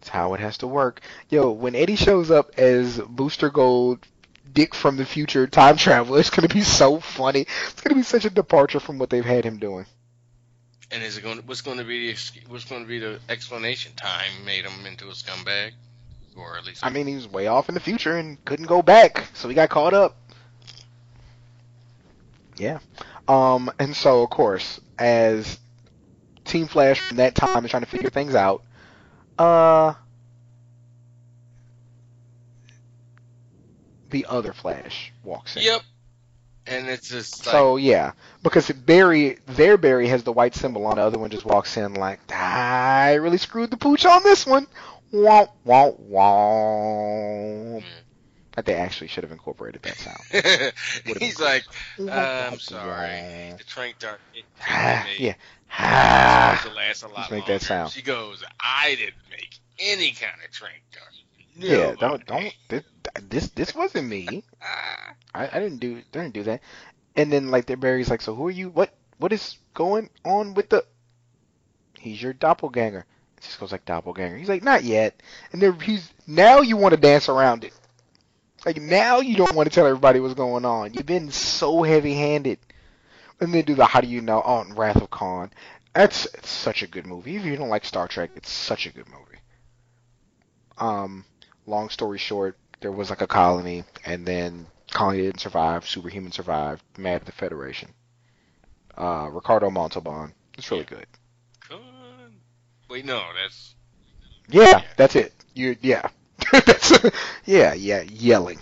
[0.00, 1.00] it's how it has to work.
[1.28, 4.06] Yo, when Eddie shows up as Booster Gold,
[4.52, 7.46] Dick from the future time traveler, it's gonna be so funny.
[7.70, 9.86] It's gonna be such a departure from what they've had him doing.
[10.90, 11.38] And is it going?
[11.38, 12.10] To, What's going to be the?
[12.12, 13.92] ex- What's going to be the explanation?
[13.96, 15.72] Time made him into a scumbag,
[16.36, 16.84] or at least.
[16.84, 19.54] I mean, he was way off in the future and couldn't go back, so he
[19.54, 20.16] got caught up.
[22.56, 22.78] Yeah.
[23.28, 25.58] Um, and so of course, as
[26.44, 28.62] Team Flash from that time is trying to figure things out,
[29.38, 29.94] uh,
[34.10, 35.62] the other Flash walks in.
[35.62, 35.82] Yep.
[36.68, 38.12] And it's just like, So yeah,
[38.42, 40.96] because Barry, their Barry has the white symbol on.
[40.96, 44.66] The other one just walks in like, I really screwed the pooch on this one.
[45.12, 47.84] Womp womp womp.
[48.52, 50.18] That they actually should have incorporated that sound.
[51.06, 51.64] Would've he's like,
[52.00, 54.18] uh, I'm sorry, the trank dart.
[54.34, 55.30] It Ah, made yeah.
[55.32, 55.36] it
[55.78, 56.72] Ah.
[56.74, 57.52] last a lot make longer.
[57.52, 57.92] that sound.
[57.92, 61.12] She goes, I didn't make any kind of trank dart.
[61.58, 62.82] Yeah, No, don't don't this
[63.28, 64.42] this, this wasn't me.
[65.34, 66.62] I, I didn't do didn't do that.
[67.14, 68.70] And then like their Barry's like, so who are you?
[68.70, 70.84] What what is going on with the?
[71.98, 73.04] He's your doppelganger.
[73.58, 74.36] Goes like doppelganger.
[74.36, 75.22] He's like, not yet.
[75.52, 77.72] And then he's now you want to dance around it.
[78.64, 80.92] Like now you don't want to tell everybody what's going on.
[80.92, 82.58] You've been so heavy handed.
[83.40, 84.42] And then do the how do you know?
[84.44, 85.52] Oh, and Wrath of Khan.
[85.94, 87.36] That's it's such a good movie.
[87.36, 89.40] If you don't like Star Trek, it's such a good movie.
[90.78, 91.24] Um,
[91.66, 95.86] long story short, there was like a colony, and then colony didn't survive.
[95.88, 96.82] Superhuman survived.
[96.98, 97.90] Mad at the Federation.
[98.96, 100.34] Uh, Ricardo Montalban.
[100.58, 101.06] It's really good.
[102.88, 103.74] Wait, no, that's
[104.48, 105.32] Yeah, that's it.
[105.54, 106.08] You yeah.
[106.52, 106.92] that's
[107.44, 108.58] yeah, yeah, yelling.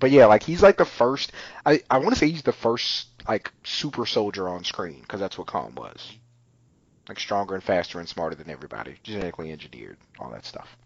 [0.00, 1.32] But yeah, like he's like the first.
[1.64, 5.38] I I want to say he's the first like super soldier on screen because that's
[5.38, 6.12] what Khan was.
[7.08, 10.76] Like stronger and faster and smarter than everybody, genetically engineered, all that stuff.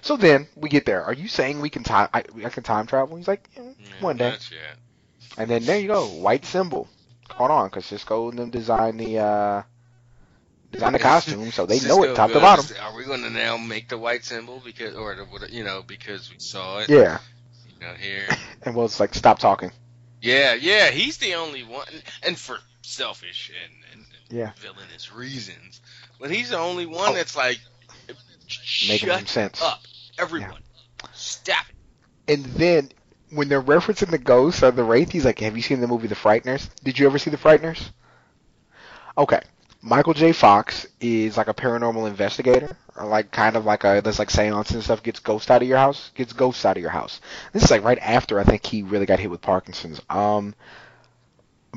[0.00, 1.04] So then we get there.
[1.04, 2.08] Are you saying we can time?
[2.12, 3.16] I, I can time travel?
[3.16, 4.36] He's like, "Mm, yeah, one day.
[5.36, 6.88] And then there you go, white symbol.
[7.30, 9.62] Hold on, because Cisco and them design the uh,
[10.70, 12.64] design the costume, so they know it top to bottom.
[12.82, 16.30] Are we going to now make the white symbol because, or the, you know, because
[16.30, 17.18] we saw it, Yeah,
[17.66, 18.28] you know, here.
[18.62, 19.70] and well, it's like stop talking.
[20.20, 21.86] Yeah, yeah, he's the only one,
[22.24, 24.50] and for selfish and, and, and Yeah.
[24.56, 25.80] villainous reasons,
[26.20, 27.14] but he's the only one Oh.
[27.14, 27.58] that's like,
[28.88, 29.60] Making some sense.
[29.62, 29.80] up,
[30.18, 30.62] everyone,
[31.12, 32.32] stop it.
[32.32, 32.90] And then
[33.30, 36.08] when they're referencing the ghosts or the wraith, he's like, "Have you seen the movie
[36.08, 36.68] The Frighteners?
[36.82, 37.90] Did you ever see The Frighteners?"
[39.18, 39.40] Okay,
[39.80, 40.32] Michael J.
[40.32, 44.72] Fox is like a paranormal investigator, or like kind of like a does like seance
[44.72, 45.02] and stuff.
[45.02, 46.10] Gets ghosts out of your house.
[46.14, 47.20] Gets ghosts out of your house.
[47.52, 50.00] This is like right after I think he really got hit with Parkinson's.
[50.10, 50.54] Um,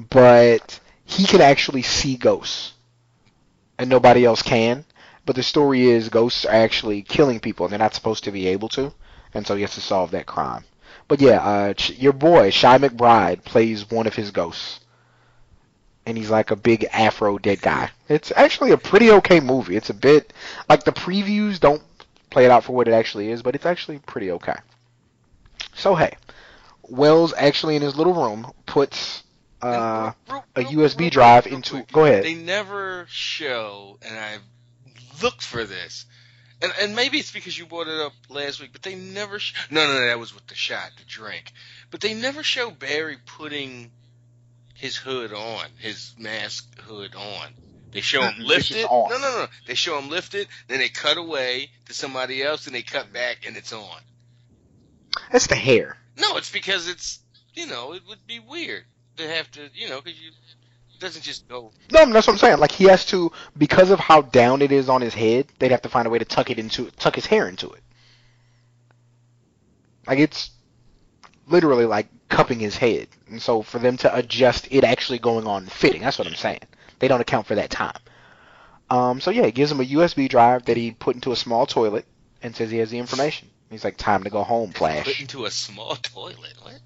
[0.10, 2.74] but he can actually see ghosts,
[3.78, 4.86] and nobody else can.
[5.26, 8.47] But the story is ghosts are actually killing people, and they're not supposed to be
[8.47, 8.93] able to
[9.34, 10.66] and so he has to solve that crime.
[11.08, 14.81] But yeah, uh, your boy Chi McBride plays one of his ghosts,
[16.06, 17.89] and he's like a big Afro dead guy.
[18.10, 19.76] It's actually a pretty okay movie.
[19.76, 20.34] It's a bit
[20.68, 21.82] like the previews don't
[22.30, 24.56] play it out for what it actually is, but it's actually pretty okay.
[25.76, 26.18] So hey,
[26.89, 29.24] Wells actually in his little room puts
[29.62, 31.84] uh, Real- a USB real drive real into.
[31.91, 32.24] Go ahead.
[32.24, 34.41] They never show, and I've
[35.22, 36.06] looked for this,
[36.62, 39.39] and and maybe it's because you brought it up last week, but they never.
[39.39, 41.52] Sh- no, no, no, that was with the shot, the drink,
[41.91, 43.91] but they never show Barry putting
[44.82, 47.50] his hood on, his mask hood on.
[47.92, 48.86] They show him It's lift it.
[48.90, 49.12] on.
[49.12, 49.48] No, no, no.
[49.68, 53.14] They show him lift it, then they cut away to somebody else, and they cut
[53.14, 54.02] back, and it's on.
[55.32, 55.98] That's the hair.
[56.18, 57.20] No, it's because it's
[57.54, 58.86] you know it would be weird
[59.18, 62.40] to have to you know because you it doesn't just go No, that's what I'm
[62.40, 62.58] saying.
[62.60, 65.48] Like he has to because of how down it is on his head.
[65.60, 67.84] They'd have to find a way to tuck it into tuck his hair into it.
[70.08, 70.50] Like it's
[71.48, 75.68] literally like cupping his head, and so for them to adjust it actually going on
[75.68, 76.62] fitting, that's what I'm saying.
[77.00, 77.98] They don't account for that time.
[78.90, 81.66] Um, so yeah, it gives him a USB drive that he put into a small
[81.66, 82.06] toilet
[82.42, 83.50] and says he has the information.
[83.70, 85.06] He's like, time to go home, Flash.
[85.06, 86.54] put into a small toilet.
[86.62, 86.80] What?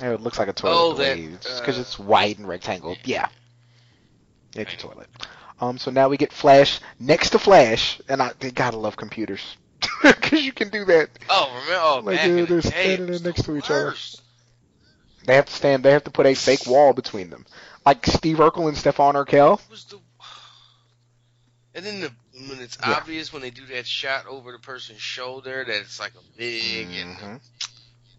[0.00, 2.38] Yeah, It looks like a toilet Oh, the way that, it's because uh, it's wide
[2.38, 2.96] and rectangle.
[3.04, 3.28] Yeah,
[4.54, 5.08] it's a toilet.
[5.60, 9.56] Um, so now we get Flash next to Flash, and I they gotta love computers.
[10.02, 11.10] because you can do that.
[11.28, 11.72] Oh, remember?
[11.82, 13.94] Oh, Like, back in they're the standing next the to each other.
[15.28, 15.84] They have to stand.
[15.84, 17.46] They have to put a fake wall between them,
[17.86, 19.60] like Steve Urkel and Stefan Urkel.
[19.68, 20.00] The.
[21.74, 22.12] And then the,
[22.48, 23.02] when it's Yeah.
[23.02, 26.94] obvious when they do that shot over the person's shoulder that it's like a big
[26.94, 27.40] and Mhm.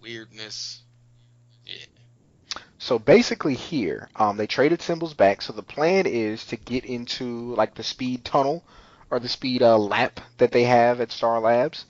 [0.02, 0.84] weirdness.
[1.66, 1.86] Yeah.
[2.80, 5.42] So basically, here um, they traded symbols back.
[5.42, 8.64] So the plan is to get into like the speed tunnel
[9.12, 11.86] or the speed uh, lap that they have at Star Labs,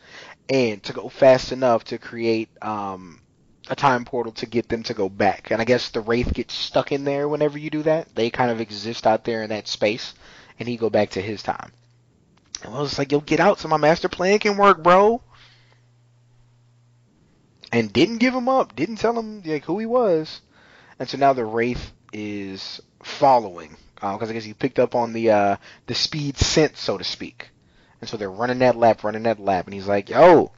[0.49, 3.22] and to go fast enough to create um,
[3.70, 5.51] a time portal to get them to go back.
[5.51, 8.13] And I guess the Wraith gets stuck in there whenever you do that.
[8.15, 10.15] They kind of exist out there in that space,
[10.59, 11.72] and he go back to his time.
[12.63, 15.22] And I was like, "Yo, get out so my master plan can work, bro."
[17.72, 18.76] And didn't give him up.
[18.76, 20.41] Didn't tell him like who he was.
[20.97, 25.30] And so now the Wraith is following because I guess he picked up on the
[25.30, 25.55] uh,
[25.86, 27.49] the speed scent, so to speak.
[28.01, 30.51] And so they're running that lap, running that lap, and he's like, "Yo,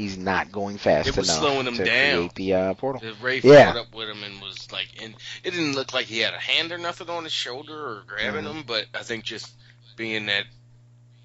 [0.00, 2.16] he's not going fast It was enough slowing him to down.
[2.28, 3.66] create the uh, portal." The Wraith Yeah.
[3.66, 6.38] caught up with him and was like, and it didn't look like he had a
[6.38, 8.50] hand or nothing on his shoulder or grabbing Mhm.
[8.50, 9.50] him, but I think just
[9.96, 10.44] being that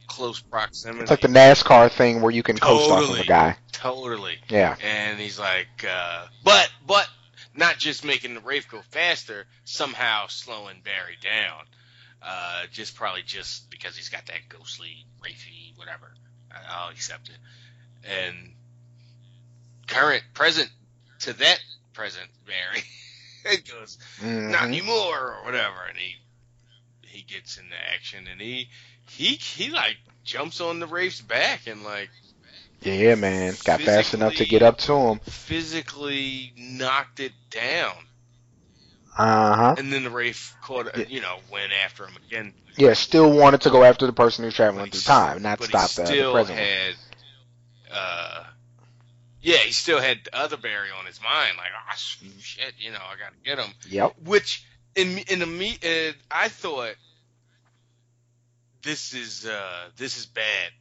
[0.08, 1.02] close proximity.
[1.02, 3.58] It's like the NASCAR thing where you can coast off of a guy.
[3.72, 4.38] totally.
[4.50, 4.76] Yeah.
[4.84, 7.08] And he's like, uh, but but
[7.54, 11.66] not just making the Wraith go faster, somehow slowing Barry down.
[12.22, 16.14] Uh, just probably just because he's got that ghostly, wraithy, whatever.
[16.70, 17.38] I'll accept it.
[18.10, 18.54] And
[19.88, 20.70] current, present
[21.20, 21.60] to that
[21.94, 22.84] present Barry,
[23.46, 24.68] it goes not Mhm.
[24.68, 26.16] anymore or whatever, and he
[27.08, 28.70] he gets into action and he
[29.10, 32.10] he he like jumps on the Wraith's back and like
[32.82, 33.54] Yeah, man.
[33.64, 35.20] Got fast enough to get up to him.
[35.20, 37.94] physically knocked it down.
[39.18, 39.76] Uh huh.
[39.78, 41.06] And then the Wraith caught, Yeah.
[41.08, 42.54] you know, went after him again.
[42.76, 45.96] Yeah, still wanted to go after the person who's traveling through time, not stop he
[45.96, 46.60] the, the still present.
[46.60, 46.96] had,
[47.92, 48.44] uh,
[49.46, 51.56] yeah, he still had the other Barry on his mind.
[51.58, 51.68] Like,
[51.98, 53.72] sh- shit, you know, I gotta get him.
[53.88, 54.16] Yep.
[54.26, 54.66] Which
[54.96, 56.96] in in the me, uh, I thought
[58.82, 60.72] this is uh this is bad.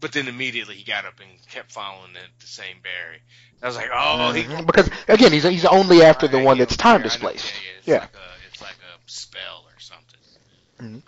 [0.00, 3.22] But then immediately he got up and kept following the, the same Barry.
[3.62, 4.66] I was like, oh, he Mhm.
[4.66, 7.02] Because again, he's he's only after the one that's time yeah, I know.
[7.04, 7.52] displaced.
[7.54, 7.98] Yeah, yeah, it's Yeah.
[8.00, 11.02] Like a, it's like a spell or something.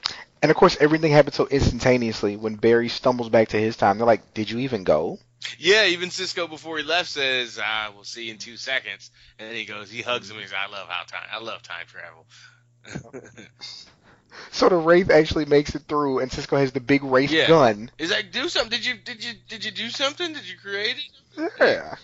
[0.44, 2.36] And of course, everything happens so instantaneously.
[2.36, 5.18] When Barry stumbles back to his time, they're like, "Did you even go?"
[5.58, 9.48] Yeah, even Cisco before he left says, "I will see you in two seconds," and
[9.48, 10.36] then he goes, he hugs him.
[10.38, 12.26] He's, "I love how time, I love time travel."
[14.50, 17.46] So the Wraith actually makes it through, and Cisco has the big Wraith Yeah.
[17.46, 17.90] gun.
[17.98, 18.70] Is like, "Do something.
[18.70, 20.32] Did you did you did you do something?
[20.34, 21.94] Did you create it?" Yeah.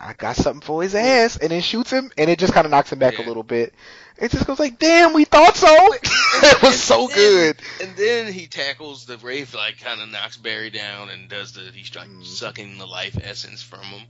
[0.00, 2.70] I got something for his ass, and then shoots him, and it just kind of
[2.70, 3.74] knocks him back a little bit.
[4.18, 7.56] It just goes like, "Damn, we thought so." it was so then- good.
[7.82, 11.62] And then he tackles the Wraith, like kind of knocks Barry down and does the
[11.74, 12.24] he's like Mhm.
[12.24, 14.02] sucking the life essence from him.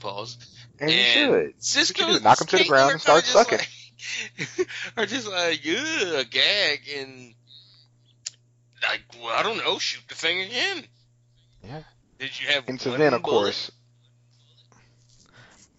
[0.00, 0.38] Pause.
[0.78, 1.54] And you should.
[1.62, 3.58] Cisco do, knock him to the ground and start sucking.
[3.58, 7.34] Like, are just like ugh, a gag and
[8.82, 10.84] like well, I don't know, shoot the thing again.
[11.62, 11.82] Yeah.
[12.18, 13.42] Did you have And so then, of bullet?
[13.44, 13.70] course,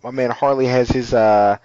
[0.04, 1.58] my man Hartley has his uh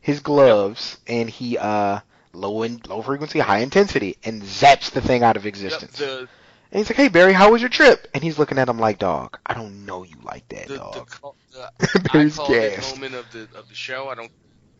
[0.00, 2.00] his gloves, and he uh
[2.32, 5.96] low in low frequency, high intensity, and zaps the thing out of Yep, existence.
[5.96, 6.28] the
[6.70, 8.98] and he's like, "Hey Barry, how was your trip?" And he's looking at him like,
[8.98, 11.10] "Dog, I don't know you like that, the, the, dog."
[11.52, 11.70] the
[12.08, 12.96] I Barry's gassed.
[12.96, 14.08] moment of the of the show.
[14.08, 14.32] I don't.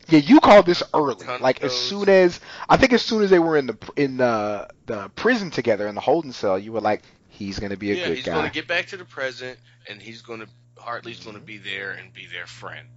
[0.09, 1.33] Yeah, you called this early.
[1.39, 4.69] Like as soon as I think as soon as they were in the in the
[4.87, 8.03] the prison together in the holding cell, you were like, "He's gonna be a yeah,
[8.05, 9.59] good he's guy." He's going to get back to the present,
[9.89, 10.49] and he's going to
[10.81, 12.89] Hartley's going to be there and be their friend.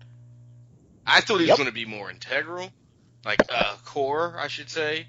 [1.06, 1.58] I thought he was Yep.
[1.58, 2.72] going to be more integral,
[3.26, 5.08] like uh, core, I should say.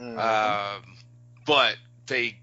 [0.00, 0.18] Mhm.
[0.18, 0.96] Um,
[1.46, 1.76] but
[2.06, 2.38] they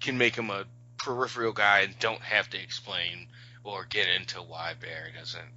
[0.00, 0.64] can make him a
[0.98, 3.28] peripheral guy and don't have to explain
[3.64, 5.52] or get into why Barry doesn't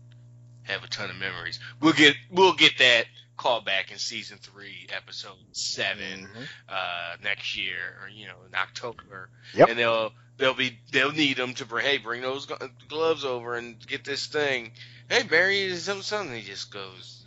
[0.63, 1.59] have a ton of memories.
[1.79, 3.05] We'll get we'll get that
[3.37, 6.47] call back in season three, episode seven Mhm.
[6.69, 9.29] uh, next year, or you know, in October.
[9.53, 9.69] Yep.
[9.69, 12.47] And they'll they'll be they'll need them to bring hey bring those
[12.87, 14.71] gloves over and get this thing.
[15.09, 16.35] Hey Barry, is something something?
[16.35, 17.25] He just goes,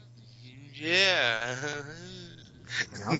[0.75, 1.57] yeah.
[3.09, 3.17] Yeah.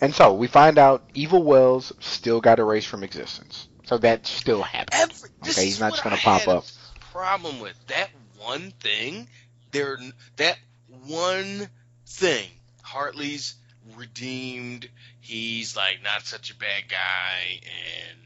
[0.00, 3.68] And so we find out Evil Wells still got erased from existence.
[3.84, 5.00] So that still happened.
[5.00, 6.64] Every, Okay, he's not just gonna I pop up.
[7.12, 9.28] Problem with that one thing,
[9.72, 9.98] there
[10.36, 10.58] that
[11.06, 11.68] one
[12.06, 12.48] thing.
[12.82, 13.54] Hartley's
[13.96, 14.88] redeemed.
[15.20, 18.18] He's like not such a bad guy and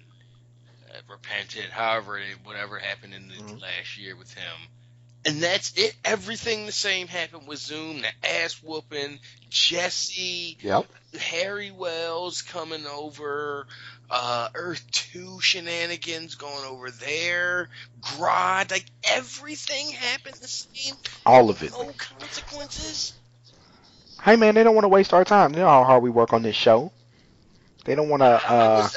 [1.09, 1.71] repented.
[1.71, 3.61] However, whatever happened in the Mhm.
[3.61, 4.69] last year with him,
[5.27, 5.95] and that's it.
[6.05, 8.03] Everything the same happened with Zoom.
[8.03, 10.59] The ass whooping, Jesse.
[10.61, 10.87] Yep.
[11.19, 13.67] Harry Wells coming over,
[14.11, 17.69] uh, Earth Two shenanigans going over there,
[18.01, 20.97] Grodd, like everything happened the same.
[21.25, 21.71] All of it.
[21.71, 23.15] No consequences.
[24.23, 25.53] Hey man, they don't want to waste our time.
[25.53, 26.91] They know how hard we work on this show.
[27.85, 28.89] They don't want to uh,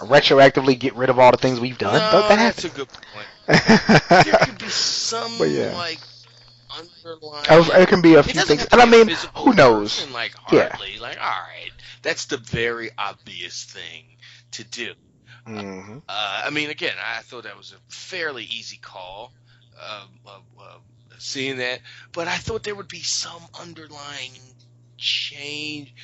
[0.00, 1.94] retroactively get rid of all the things we've done.
[2.12, 3.28] no, that that's a good point.
[3.48, 5.74] There could be some But yeah.
[5.76, 6.00] like
[6.70, 7.68] underlying.
[7.68, 10.00] There can be a few things, and I mean, who knows?
[10.00, 10.76] person Like Yeah.
[11.00, 11.72] Like all right,
[12.02, 14.04] that's the very obvious thing
[14.52, 14.92] to do.
[15.46, 19.32] hmm Uh, I mean, again, I thought that was a fairly easy call,
[19.80, 20.78] uh, uh,
[21.18, 21.80] seeing that,
[22.12, 24.32] but I thought there would be some underlying
[24.98, 25.94] change,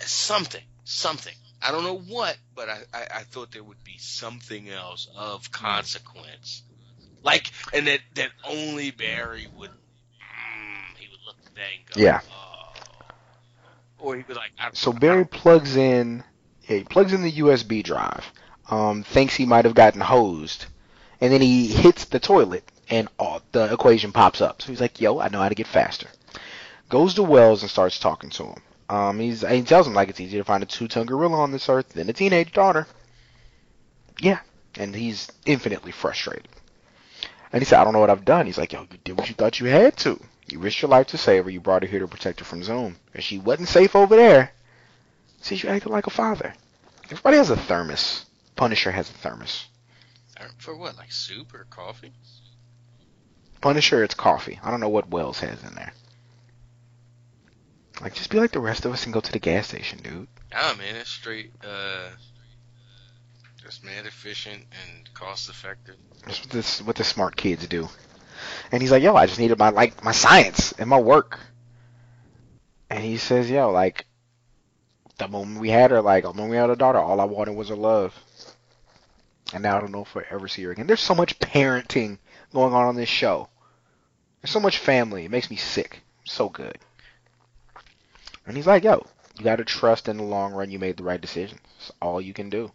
[0.00, 1.34] something, something.
[1.62, 5.50] I don't know what, but I, I, I thought there would be something else of
[5.52, 6.62] consequence,
[7.22, 12.00] like, and that that only Barry would, mm, he would look at that and go,
[12.00, 12.20] Yeah.
[12.32, 12.72] oh.
[13.98, 16.24] or he would like, I, So Barry plugs in,
[16.62, 18.24] yeah, he plugs in the USB drive.
[18.70, 20.66] Um, thinks he might have gotten hosed,
[21.20, 24.62] and then he hits the toilet, and all, the equation pops up.
[24.62, 26.06] So he's like, "Yo, I know how to get faster."
[26.88, 28.62] Goes to Wells and starts talking to him.
[28.90, 31.68] Um, he's he tells him like it's easier to find a two-ton gorilla on this
[31.68, 32.88] earth than a teenage daughter.
[34.18, 34.40] Yeah,
[34.74, 36.48] and he's infinitely frustrated.
[37.52, 39.28] And he said, "I don't know what I've done." He's like, "Yo, you did what
[39.28, 40.20] you thought you had to.
[40.48, 41.50] You risked your life to save her.
[41.50, 44.52] You brought her here to protect her from Zoom, and she wasn't safe over there."
[45.40, 46.52] Says you acted like a father.
[47.04, 48.26] Everybody has a thermos.
[48.56, 49.66] Punisher has a thermos.
[50.58, 52.12] for what, like soup or coffee?
[53.60, 54.58] Punisher, it's coffee.
[54.64, 55.92] I don't know what Wells has in there.
[58.00, 60.28] Like, just be like the rest of us and go to the gas station, dude.
[60.52, 62.10] Nah, man, it's straight, uh,
[63.62, 65.96] just mad efficient and cost effective.
[66.26, 67.88] That's what this what the smart kids do.
[68.72, 71.38] And he's like, yo, I just needed my like my science and my work.
[72.88, 74.06] And he says, yo, like
[75.18, 77.54] the moment we had her, like the moment we had a daughter, all I wanted
[77.54, 78.14] was her love.
[79.52, 80.86] And now I don't know if we'll ever see her again.
[80.86, 82.18] There's so much parenting
[82.52, 83.48] going on on this show.
[84.40, 85.24] There's so much family.
[85.24, 86.00] It makes me sick.
[86.24, 86.78] So good.
[88.46, 89.06] And he's like, yo,
[89.38, 91.58] you got to trust in the long run you made the right decision.
[91.78, 92.72] It's all you can do.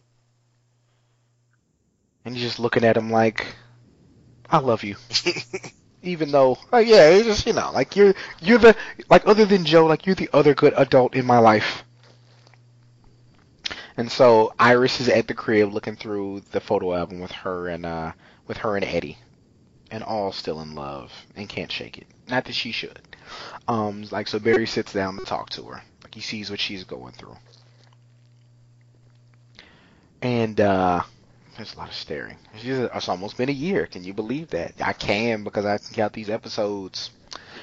[2.23, 3.45] And he's just looking at him like,
[4.49, 4.95] I love you.
[6.01, 8.75] Even though, oh yeah, it's just you know, like you're you're the
[9.09, 11.83] like other than Joe, like you're the other good adult in my life.
[13.97, 17.85] And so Iris is at the crib looking through the photo album with her and
[17.85, 18.11] uh
[18.47, 19.17] with her and Eddie,
[19.89, 22.07] and all still in love and can't shake it.
[22.27, 23.01] Not that she should.
[23.67, 25.83] Um, like so Barry sits down to talk to her.
[26.03, 27.35] Like he sees what she's going through.
[30.21, 31.03] And uh
[31.55, 32.37] there's a lot of staring.
[32.57, 33.87] She's, it's almost been a year.
[33.87, 34.73] Can you believe that?
[34.83, 37.11] I can because I can count these episodes.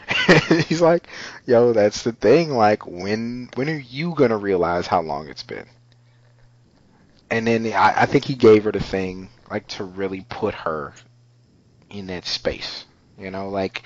[0.69, 1.07] He's like,
[1.47, 2.51] yo, that's the thing.
[2.51, 5.67] Like, when when are you gonna realize how long it's been?
[7.31, 10.93] And then I, I think he gave her the thing, like, to really put her
[11.89, 12.85] in that space.
[13.19, 13.85] You know, like,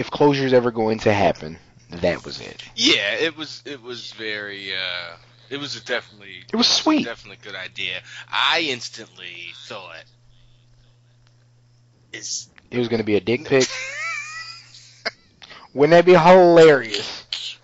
[0.00, 1.58] if closure's ever going to happen,
[1.90, 2.64] that was it.
[2.74, 5.16] Yeah, it was, it was very, uh,
[5.50, 7.04] it was a definitely, It was sweet.
[7.04, 8.00] definitely good idea.
[8.26, 10.04] I instantly thought,
[12.14, 13.68] is It was gonna be a dick pic.
[15.74, 17.58] Wouldn't that be hilarious?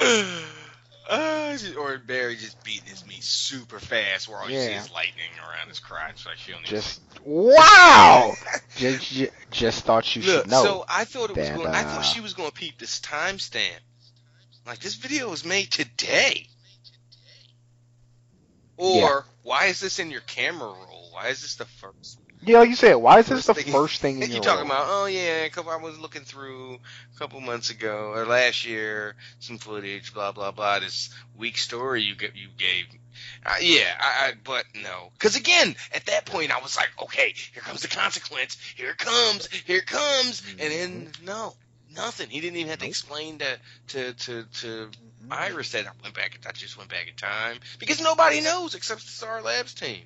[1.08, 5.30] Uh, or Barry just beating his meat super fast, where all you see is lightning
[5.38, 6.26] around his crotch.
[6.26, 8.34] Like she don't even Just wow!
[8.76, 10.62] just, just thought you Look, should know.
[10.62, 11.68] so I thought it was that, going.
[11.68, 13.80] I uh, thought she was going to peep this timestamp.
[14.66, 16.46] Like this video was made today.
[18.76, 19.20] Or Yeah.
[19.42, 21.08] why is this in your camera roll?
[21.12, 22.18] Why is this the first?
[22.42, 24.86] You know, you said, why is this the First thing- first thing you talking about?
[24.88, 25.70] Oh yeah, a couple.
[25.72, 26.78] I was looking through
[27.14, 30.14] a couple months ago or last year some footage.
[30.14, 30.78] Blah blah blah.
[30.80, 32.86] This weak story you get you gave.
[33.44, 37.34] Uh, yeah, I, I but no, because again, at that point I was like, okay,
[37.52, 38.56] here comes the consequence.
[38.76, 39.46] Here it comes.
[39.66, 40.42] Here it comes.
[40.60, 41.54] And then no,
[41.96, 42.30] nothing.
[42.30, 43.58] He didn't even have to explain to
[43.88, 44.90] to to to
[45.30, 46.38] Iris that I went back.
[46.48, 50.02] I just went back in time because nobody knows except the Star Labs team.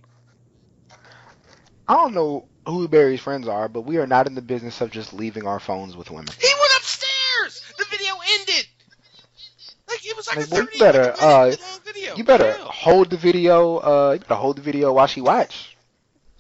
[1.89, 4.91] I don't know who Barry's friends are, but we are not in the business of
[4.91, 6.33] just leaving our phones with women.
[6.41, 7.63] He went upstairs.
[7.79, 8.67] The video ended.
[9.89, 12.17] Like it was like Like, a well, you thirty better, minute uh, long video.
[12.17, 12.65] You better Hell.
[12.67, 13.77] hold the video.
[13.79, 15.77] Uh, you better hold the video while she watch,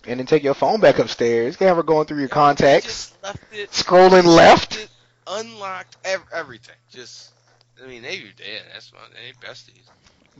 [0.06, 1.54] and then take your phone back upstairs.
[1.54, 3.70] You can have her going through your contacts, just left it.
[3.72, 4.76] scrolling left.
[4.78, 4.88] it,
[5.26, 6.76] unlocked ev- everything.
[6.90, 7.32] Just,
[7.82, 8.62] I mean, they were dead.
[8.72, 9.00] That's fine.
[9.12, 9.82] They besties.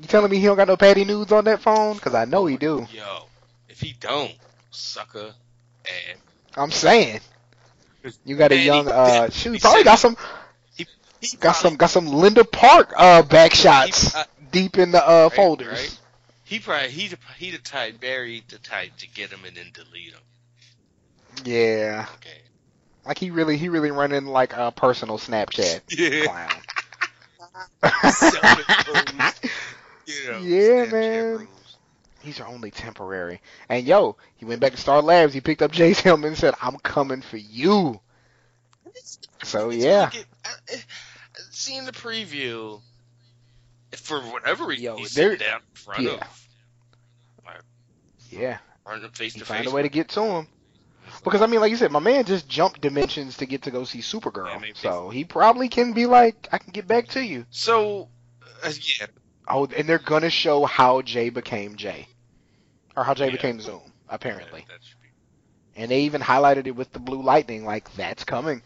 [0.01, 1.99] You telling me he don't got no patty nudes on that phone?
[1.99, 2.87] Cause I know he do.
[2.93, 3.25] Yo,
[3.69, 4.33] if he don't,
[4.73, 5.33] sucker,
[5.87, 6.19] and
[6.57, 7.21] I'm saying.
[8.25, 10.17] You got a young he- uh shoot, probably got some
[10.77, 10.85] he
[11.39, 15.03] got probably- some got some Linda Park uh back shots He- uh, deep in the
[15.09, 15.69] uh right, folders.
[15.69, 15.99] right?
[16.45, 19.71] he probably he the he the type Barry the type to get him and then
[19.73, 20.21] delete him.
[21.45, 22.41] Yeah, Okay.
[23.07, 26.25] like he really he really running like a personal Snapchat Yeah.
[26.27, 26.51] clown.
[30.07, 31.49] You know, Yeah, Snapchat man.
[32.25, 33.41] These are only temporary.
[33.69, 35.35] And yo, he went back to Star Labs.
[35.35, 38.01] He picked up Jay's helmet and said, "I'm coming for you."
[39.43, 40.11] So yeah,
[40.45, 40.85] I- I-
[41.51, 42.81] seeing the preview,
[43.97, 46.11] for whatever reason, Yo, he's there- down in front yeah.
[46.13, 47.63] of,
[48.31, 48.59] yeah.
[48.85, 49.73] front of face He to found face.
[49.73, 50.49] a way to get to him.
[51.25, 53.85] Because I mean, like you said, my man just jumped dimensions to get to go
[53.85, 54.49] see Supergirl.
[54.49, 58.09] Yeah, maybe- so he probably can be like, "I can get back to you." So,
[58.63, 59.07] uh, yeah,
[59.49, 62.07] Oh, and they're gonna show how Jay became Jay,
[62.97, 63.33] or how Jay Yeah.
[63.33, 64.67] became Zoom, apparently.
[64.69, 65.09] should be.
[65.81, 68.63] And they even highlighted it with the blue lightning, like that's coming.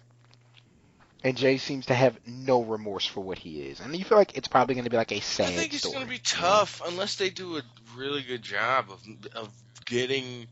[1.25, 4.37] And Jay seems to have no remorse for what he is, and you feel like
[4.37, 6.81] it's probably going to be like a sad I think it's going to be tough
[6.87, 7.63] unless they do a
[7.97, 9.03] really good job of
[9.35, 9.53] of
[9.87, 10.47] getting.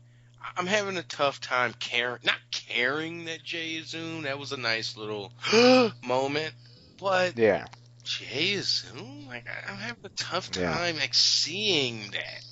[0.57, 4.23] I'm having a tough time caring, not caring that Jay is Zoom.
[4.23, 5.31] That was a nice little
[6.05, 6.53] moment,
[6.99, 7.65] but Yeah,
[8.03, 9.27] Jay is Zoom.
[9.27, 10.73] Like I'm having a tough Yeah.
[10.73, 12.44] time like seeing that.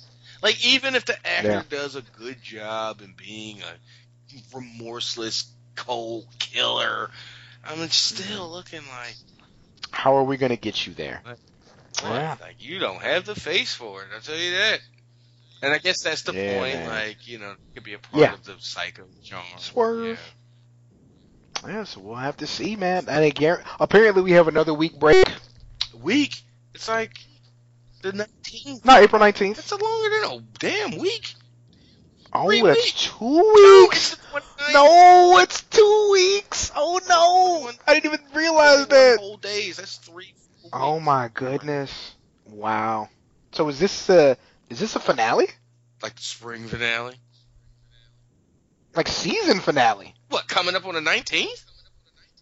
[0.44, 1.62] Like even if the actor Yeah.
[1.70, 7.10] does a good job in being a remorseless cold killer,
[7.64, 9.16] I'm still looking like.
[9.90, 11.22] how are we going to get you there?
[11.24, 11.38] What?
[12.02, 12.36] Yeah.
[12.42, 14.08] Like you don't have the face for it.
[14.14, 14.80] I'll tell you that.
[15.62, 16.84] And I guess that's the Yeah, point.
[16.84, 18.34] Like you know, it could be a part Yeah.
[18.34, 19.44] of the psycho charm.
[19.56, 20.34] Swerve.
[21.66, 23.06] Yeah, so we'll have to see, man.
[23.08, 25.26] And again, apparently we have another week break.
[26.02, 26.34] Week.
[26.74, 27.16] It's like
[28.12, 28.84] the 19th.
[28.84, 29.56] No, April nineteenth.
[29.56, 31.34] That's a longer than a damn week.
[32.32, 32.92] Oh, Three that's weeks.
[33.16, 34.16] two weeks.
[34.34, 36.72] it's No, it's two weeks.
[36.74, 39.18] Oh no, I didn't even realize that.
[39.20, 39.76] Whole days.
[39.76, 40.34] That's three.
[40.72, 42.14] Oh my goodness!
[42.46, 43.08] Wow.
[43.52, 44.36] So is this a
[44.68, 45.46] is this a finale?
[46.02, 47.14] Like the spring finale.
[48.96, 50.14] Like season finale?
[50.28, 51.64] What coming up on the 19th?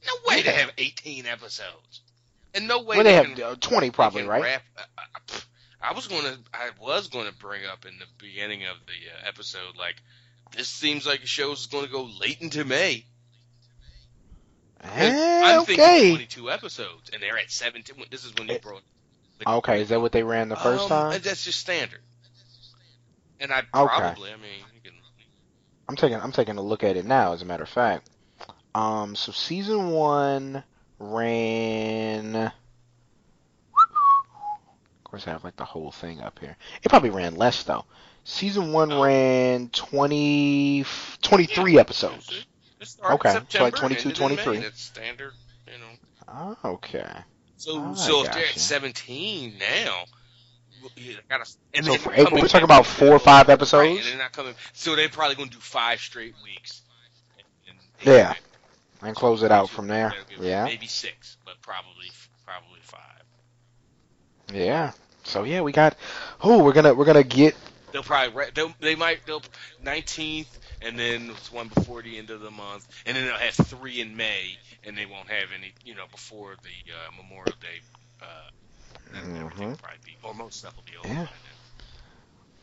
[0.07, 2.03] No way they have 18 episodes.
[2.55, 4.43] And no way Well, they can- have uh, twenty probably, right?
[4.43, 5.41] wrap- I, I-
[5.83, 9.77] I was gonna, I was gonna bring up in the beginning of the uh, episode,
[9.77, 9.97] like
[10.57, 13.05] this seems like a show is going to go late into May.
[14.85, 15.13] Eh,
[15.45, 18.05] I'm thinking 22 episodes, and they're at 17.
[18.11, 18.83] This is when you Eh, brought.
[19.47, 21.21] Okay, is that what they ran the first Um, time?
[21.23, 22.01] That's just standard.
[23.41, 23.89] And I Okay.
[23.89, 24.93] probably, I mean, you can.
[25.89, 27.33] I'm taking I'm taking a look at it now.
[27.33, 28.09] As a matter of fact,
[28.75, 30.65] um, so season one
[30.99, 32.53] ran.
[35.13, 36.57] Course, I have like the whole thing up here.
[36.83, 37.85] It probably ran less though.
[38.25, 39.03] Season one Oh.
[39.03, 40.87] ran 20,
[41.21, 42.47] 23 episodes.
[43.05, 44.37] Okay, so like 22, ended in May.
[44.37, 44.59] 23.
[44.61, 45.35] That's standard,
[45.67, 46.57] you know.
[46.65, 47.13] Oh, okay.
[47.59, 48.55] So, ah, I so if they're gotcha.
[48.55, 50.05] at 17 now,
[50.97, 51.45] you gotta.
[51.75, 53.99] And So for April, we're talking about four or five Right, episodes.
[53.99, 54.55] and they're not coming.
[54.73, 56.81] So they're probably going to do five straight weeks.
[57.37, 58.35] And, and Yeah.
[59.03, 60.15] And close it out from there.
[60.41, 60.65] Yeah.
[60.65, 62.11] Maybe six, but probably
[62.47, 63.01] probably five.
[64.55, 64.93] Yeah.
[65.25, 65.97] So yeah, we got.
[66.43, 67.55] Oh, we're gonna we're gonna get.
[67.93, 69.43] They'll probably they'll, they might they'll
[69.83, 73.55] 19th, and then it's one before the end of the month, and then they'll have
[73.55, 77.81] three in May, and they won't have any you know before the uh, Memorial Day.
[78.21, 78.49] Uh,
[79.07, 79.79] and everything will Mhm.
[79.79, 81.09] probably be, or most stuff will be over.
[81.09, 81.27] Yeah.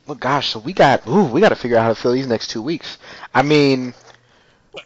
[0.05, 1.05] Well, gosh, so we got.
[1.07, 2.97] Ooh, we got to figure out how to fill these next two weeks.
[3.34, 3.93] I mean,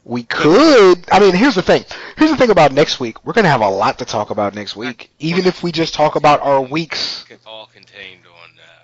[0.03, 1.05] we could.
[1.11, 1.83] I mean, here's the thing.
[2.17, 3.25] Here's the thing about next week.
[3.25, 6.15] We're gonna have a lot to talk about next week, even if we just talk
[6.15, 7.25] about our weeks.
[7.45, 8.49] All contained on.
[8.59, 8.83] Uh,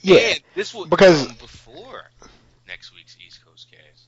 [0.00, 0.34] Yeah.
[0.54, 2.10] this will because- before
[2.66, 4.04] next week's East Coast cast.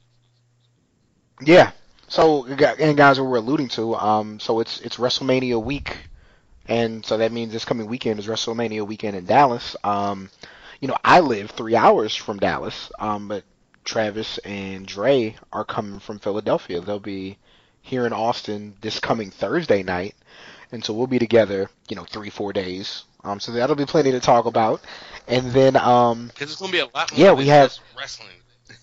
[1.47, 1.71] Yeah.
[2.09, 5.97] So, and guys, what we're alluding to, um, so it's it's WrestleMania week,
[6.69, 9.75] and so that means this coming weekend is WrestleMania weekend in Dallas.
[9.83, 10.31] Um,
[10.81, 13.43] you know, I live three hours from Dallas, um, but
[13.85, 16.81] Travis and Dre are coming from Philadelphia.
[16.81, 17.39] They'll be
[17.83, 20.15] here in Austin this coming Thursday night,
[20.73, 23.05] and so we'll be together, you know, three four days.
[23.23, 24.81] Um, so that'll be plenty to talk about,
[25.29, 28.29] and then um, Because it's going to be a lot more Yeah, we have- wrestling.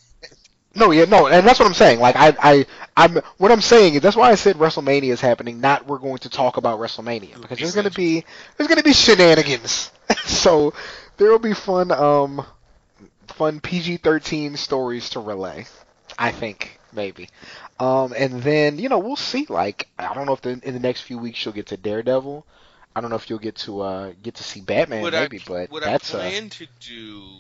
[0.74, 2.00] No, yeah, no, and that's what I'm saying.
[2.00, 5.60] Like, I, I, I'm, what I'm saying is that's why I said WrestleMania is happening.
[5.60, 8.24] Not we're going to talk about WrestleMania because there's going to be
[8.56, 9.92] there's going to be shenanigans.
[10.24, 10.74] so
[11.18, 12.46] there will be fun, um,
[13.42, 15.66] fun PG-13 stories to relay.
[16.20, 17.28] I think maybe,
[17.80, 19.48] um, and then you know we'll see.
[19.50, 22.46] Like, I don't know if the, in the next few weeks you'll get to Daredevil.
[22.96, 25.44] I don't know if you'll get to uh get to see Batman what maybe, I,
[25.48, 27.32] but what that's I uh, plan to do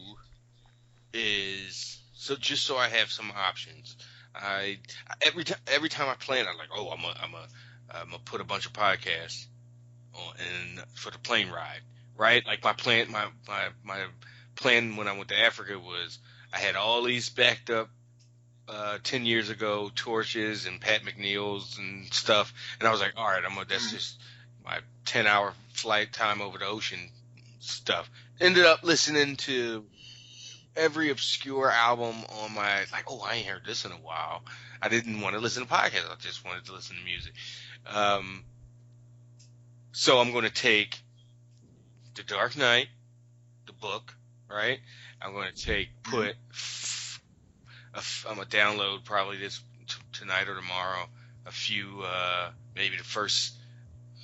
[1.14, 3.96] is so just so I have some options.
[4.34, 4.80] I
[5.24, 7.48] every time every time I plan, I'm like, oh, I'm a, I'm a,
[7.92, 9.46] I'm gonna put a bunch of podcasts
[10.16, 11.82] on and for the plane ride,
[12.18, 12.44] right?
[12.48, 14.06] Like my plan, my my my
[14.56, 16.20] plan when I went to Africa was
[16.54, 17.90] I had all these backed up
[18.68, 23.26] uh, ten years ago torches and Pat McNeil's and stuff, and I was like, all
[23.28, 23.92] right, I'm gonna that's Mm.
[23.92, 24.20] just
[24.64, 27.10] my ten hour flight time over the ocean
[27.60, 28.10] stuff.
[28.40, 29.86] Ended up listening to
[30.76, 34.44] every obscure album on my like, oh, I ain't heard this in a while.
[34.82, 36.10] I didn't want to listen to podcasts.
[36.10, 37.34] I just wanted to listen to music.
[37.88, 38.44] Um,
[39.92, 41.00] so I'm going to take
[42.16, 42.88] The Dark Knight,
[43.68, 44.14] the book,
[44.54, 44.80] right?
[45.22, 46.36] I'm going to take put.
[47.94, 51.06] a f- I'm gonna download probably this t- tonight or tomorrow.
[51.46, 53.54] A few, uh, maybe the first.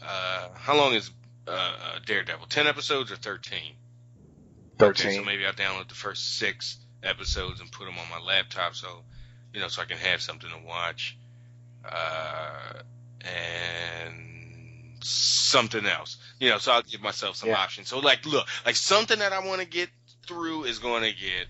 [0.01, 1.09] Uh, how long is
[1.47, 2.45] uh, uh, Daredevil?
[2.47, 3.73] Ten episodes or thirteen?
[4.80, 5.25] Okay, so Thirteen.
[5.25, 9.03] maybe I'll download the first six episodes and put them on my laptop, so
[9.53, 11.17] you know, so I can have something to watch,
[11.84, 12.73] uh,
[13.21, 16.17] and something else.
[16.39, 17.57] You know, so I'll give myself some Yeah.
[17.57, 17.88] options.
[17.88, 19.89] So like, look, like something that I want to get
[20.28, 21.47] through is going to get.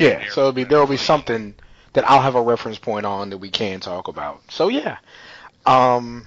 [0.00, 1.54] Yeah, so it'll be there'll be something
[1.92, 4.42] that I'll have a reference point on that we can talk about.
[4.50, 4.98] So yeah,
[5.64, 6.26] um,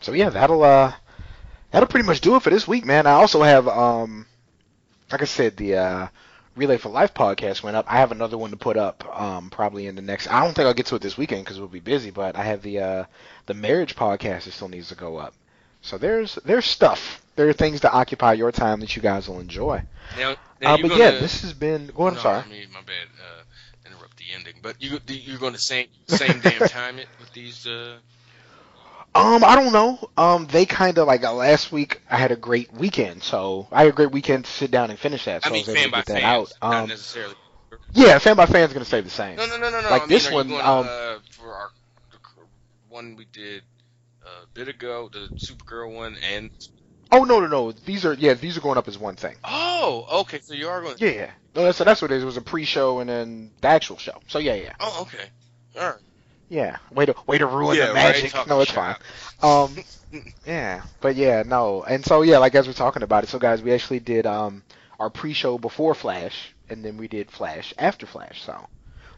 [0.00, 0.92] so yeah, that'll uh,
[1.70, 3.06] that'll pretty much do it for this week, man.
[3.06, 4.26] I also have um,
[5.12, 6.08] like I said, the uh,
[6.56, 7.86] Relay for Life podcast went up.
[7.88, 10.28] I have another one to put up, um, probably in the next.
[10.28, 12.10] I don't think I'll get to it this weekend because we'll be busy.
[12.10, 13.04] But I have the uh,
[13.46, 15.34] the marriage podcast that still needs to go up.
[15.84, 17.20] So there's there's stuff.
[17.36, 19.82] There are things to occupy your time that you guys will enjoy.
[20.18, 21.88] Now, now Uh, but yeah, gonna- this has been.
[21.88, 22.38] Go on, no, I'm sorry.
[22.42, 23.06] I mean, my bad.
[23.20, 23.42] Uh,
[23.86, 27.66] interrupt the ending, but you you're going to same same damn time it with these.
[27.66, 27.98] Uh,
[29.14, 30.08] Um, I don't know.
[30.16, 32.00] Um, they kind of like uh, last week.
[32.10, 34.98] I had a great weekend, so I had a great weekend to sit down and
[34.98, 35.44] finish that.
[35.44, 36.70] So I mean, was able fan to by get that fans, out.
[36.70, 37.34] not Um, necessarily.
[37.92, 39.36] yeah, fan by fan's gonna stay the same.
[39.36, 39.90] No, no, no, no, no.
[39.90, 41.70] like I mean, this are one, going, um, uh, for our
[42.88, 43.62] one we did
[44.24, 46.50] a bit ago, the Supergirl one, and
[47.12, 47.72] Oh no, no, no.
[47.72, 49.36] These are yeah, these are going up as one thing.
[49.44, 50.96] oh, okay, so you are going.
[50.98, 51.30] Yeah, yeah.
[51.54, 52.22] No, that's that's what it is.
[52.22, 54.18] It was a pre-show and then the actual show.
[54.26, 55.30] So yeah, yeah, Oh, okay.
[55.78, 56.00] All right.
[56.48, 56.78] yeah.
[56.92, 58.32] Way to way to ruin Yeah, the magic.
[58.32, 58.96] talk no, it's fine.
[59.42, 59.76] Um,
[60.46, 63.62] yeah, but yeah, no, and so yeah, like as we're talking about it, so guys,
[63.62, 64.62] we actually did um
[64.98, 68.42] our pre-show before Flash, and then we did Flash after Flash.
[68.42, 68.68] So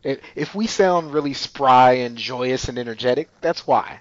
[0.02, 4.00] if, if we sound really spry and joyous and energetic, that's why.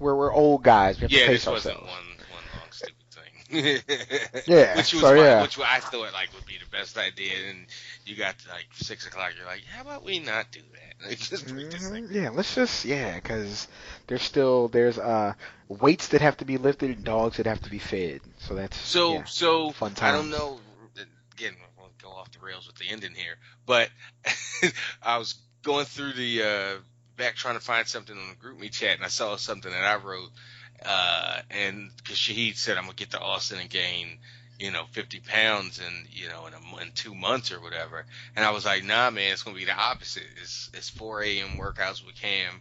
[0.00, 0.98] We're we're old guys.
[1.00, 3.82] We have Yeah, to this pace wasn't one one long stupid thing.
[4.46, 5.40] Yeah, which was so, my, yeah.
[5.40, 7.66] which I thought like would be the best idea, and
[8.04, 10.94] you got to, like six o'clock, you're like, how about we not do that?
[11.08, 12.04] Like, just bring this thing.
[12.04, 13.68] Mhm, Yeah, let's just yeah, because
[14.06, 15.34] there's still there's uh
[15.68, 18.20] weights that have to be lifted and dogs that have to be fed.
[18.38, 19.24] So that's So yeah.
[19.26, 20.10] so Fun time.
[20.12, 20.60] I don't know.
[21.32, 23.36] Again, won't go off the rails with the ending here,
[23.66, 23.90] but
[25.02, 26.74] I was going through the uh,
[27.20, 29.96] back trying to find something on the GroupMe chat, and I saw something that I
[29.96, 30.30] wrote,
[30.84, 34.18] uh, and because Shahid said I'm gonna get to Austin and gain,
[34.58, 38.44] you know, 50 pounds in you know in, a, in two months or whatever, and
[38.44, 40.24] I was like, nah, man, it's gonna be the opposite.
[40.40, 41.58] It's it's 4 a.m.
[41.58, 42.60] workouts with Cam,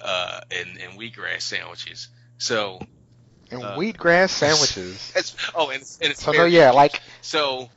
[0.00, 2.08] uh, and and wheatgrass sandwiches.
[2.38, 2.80] So
[3.50, 5.36] and uh, wheatgrass sandwiches.
[5.54, 7.68] oh, and and it's So no, yeah, like so,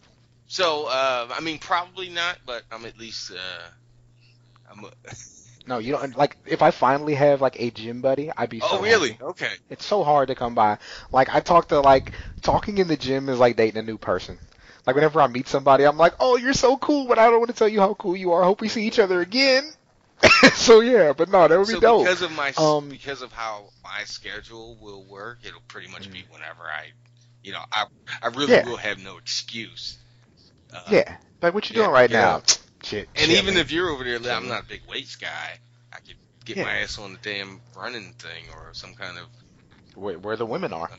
[0.48, 4.86] so uh, I mean, probably not, but I'm at least uh, I'm.
[4.86, 4.92] A,
[5.68, 8.82] no, you don't like if I finally have like a gym buddy, I'd be so
[8.82, 9.14] oh, really?
[9.14, 9.20] happy.
[9.22, 9.56] Okay.
[9.70, 10.78] It's so hard to come by.
[11.12, 14.40] Like I talk to like talking in the gym is like dating a new person.
[14.86, 17.50] Like whenever I meet somebody, I'm like, "Oh, you're so cool," but I don't want
[17.52, 18.42] to tell you how cool you are.
[18.44, 19.72] I hope we see each other again.
[20.54, 22.12] so yeah, but no, that would be So dope.
[22.12, 26.12] because of my Um, because of how my schedule will work, it'll pretty much Mm.
[26.12, 26.92] be whenever I,
[27.44, 27.86] you know, I
[28.22, 28.64] I really Yeah.
[28.64, 29.98] will have no excuse.
[30.72, 32.12] Uh, yeah, like what you yeah, doing right yeah.
[32.12, 32.44] now?
[32.84, 33.10] Shit.
[33.16, 35.60] And even if you're over there, I'm not a big weights guy.
[35.94, 36.16] I could
[36.46, 36.64] get Yeah.
[36.64, 39.26] my ass on the damn running thing or some kind of.
[39.96, 40.90] where, where the women are.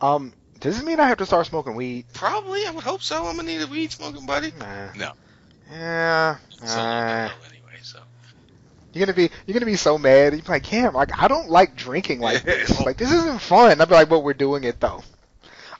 [0.00, 2.06] Um, does this mean I have to start smoking weed?
[2.12, 3.26] Probably, I would hope so.
[3.26, 4.52] I'm gonna need a weed smoking buddy.
[4.58, 4.92] Nah.
[4.94, 5.12] No.
[5.70, 6.36] Yeah.
[6.50, 8.00] It's a little bit uh, anyway, so.
[8.92, 10.34] you're gonna be you're gonna be so mad.
[10.34, 12.80] You're like, Cam, like I don't like drinking like this.
[12.84, 13.80] Like this isn't fun.
[13.80, 15.02] I'd be like, but we're doing it though.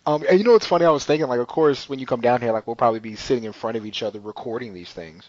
[0.07, 0.85] Um, and you know what's funny?
[0.85, 3.17] I was thinking, like, of course, when you come down here, like, we'll probably be
[3.17, 5.29] sitting in front of each other recording these things.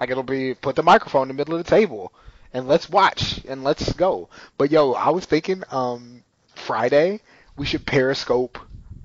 [0.00, 2.12] Like, it'll be put the microphone in the middle of the table,
[2.52, 4.28] and let's watch and let's go.
[4.58, 7.20] But yo, I was thinking, um, Friday
[7.56, 8.58] we should Periscope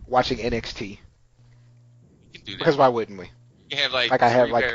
[0.07, 0.99] watching NXT
[2.33, 2.57] You can do that.
[2.57, 3.31] because why wouldn't we?
[3.69, 4.65] You have like, Like, I have, like,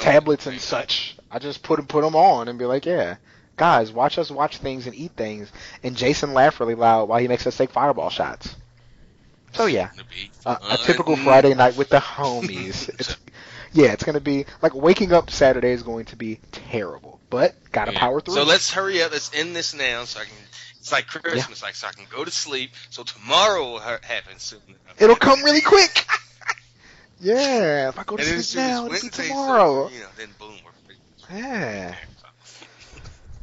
[0.00, 1.16] tablets and such.
[1.30, 3.16] I just put them put them on and be like, yeah,
[3.56, 5.50] guys, watch us watch things and eat things.
[5.82, 8.56] And Jason laugh really loud while he makes us take fireball shots.
[9.54, 9.90] So yeah,
[10.46, 12.88] uh, a typical Friday night with the homies.
[12.98, 13.16] It's,
[13.72, 17.92] yeah, it's gonna be like waking up Saturday is going to be terrible, but gotta
[17.92, 17.98] Yeah.
[17.98, 18.34] power through.
[18.34, 19.12] So let's hurry up.
[19.12, 20.34] Let's end this now, so I can.
[20.80, 22.70] It's like Christmas, like so I can go to sleep.
[22.90, 24.60] So tomorrow will ha- happen soon.
[24.66, 25.02] enough.
[25.02, 26.06] It'll come really quick.
[27.20, 29.84] Yeah, if I go to and sleep now, it's be tomorrow.
[29.86, 30.56] over, you know, then boom,
[31.30, 31.96] Yeah.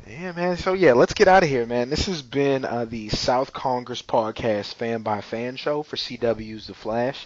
[0.08, 0.58] Yeah, man.
[0.58, 1.90] So yeah, let's get out of here, man.
[1.90, 6.76] This has been uh, the South Congress podcast, fan by fan show for CW's The
[6.76, 7.26] Flash,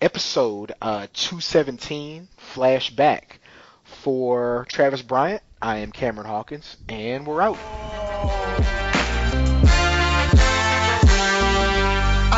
[0.00, 3.38] episode uh, 217, flashback.
[3.84, 8.73] For Travis Bryant, I am Cameron Hawkins, and we're out.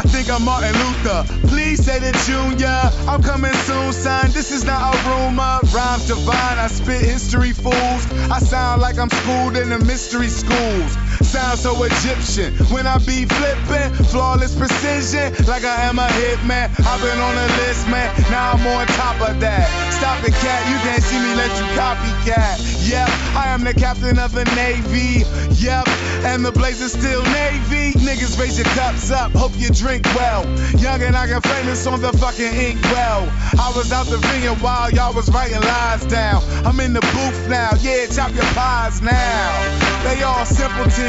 [0.09, 1.25] Think I'm Martin Luther.
[1.49, 2.81] Please say the junior.
[3.09, 4.31] I'm coming soon, son.
[4.31, 5.61] This is not a rumor.
[5.75, 6.59] Rhymes divine.
[6.59, 8.03] I spit history fools.
[8.31, 10.97] I sound like I'm schooled in the mystery schools.
[11.23, 13.93] Sound so Egyptian when I be flipping.
[14.13, 16.69] Flawless precision, like I am a hitman.
[16.85, 18.13] I've been on the list, man.
[18.31, 19.67] Now I'm on top of that.
[19.93, 20.61] Stop it, cat.
[20.69, 22.89] You can't see me, let you copycat.
[22.89, 25.25] Yep, I am the captain of the Navy.
[25.57, 25.89] Yep,
[26.25, 27.93] and the Blazers still Navy.
[27.99, 29.33] Niggas raise your cups up.
[29.33, 30.45] Hope you drink well.
[30.79, 33.29] Young and I got famous on the fucking ink well.
[33.59, 36.43] I was out the ringing while y'all was writing lies down.
[36.65, 37.71] I'm in the booth now.
[37.81, 40.05] Yeah, chop your pies now.
[40.05, 41.06] They all simpletons.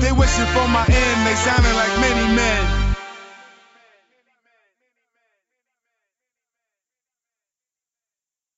[0.00, 1.26] They wishing for my end.
[1.26, 2.83] They sounding like many men.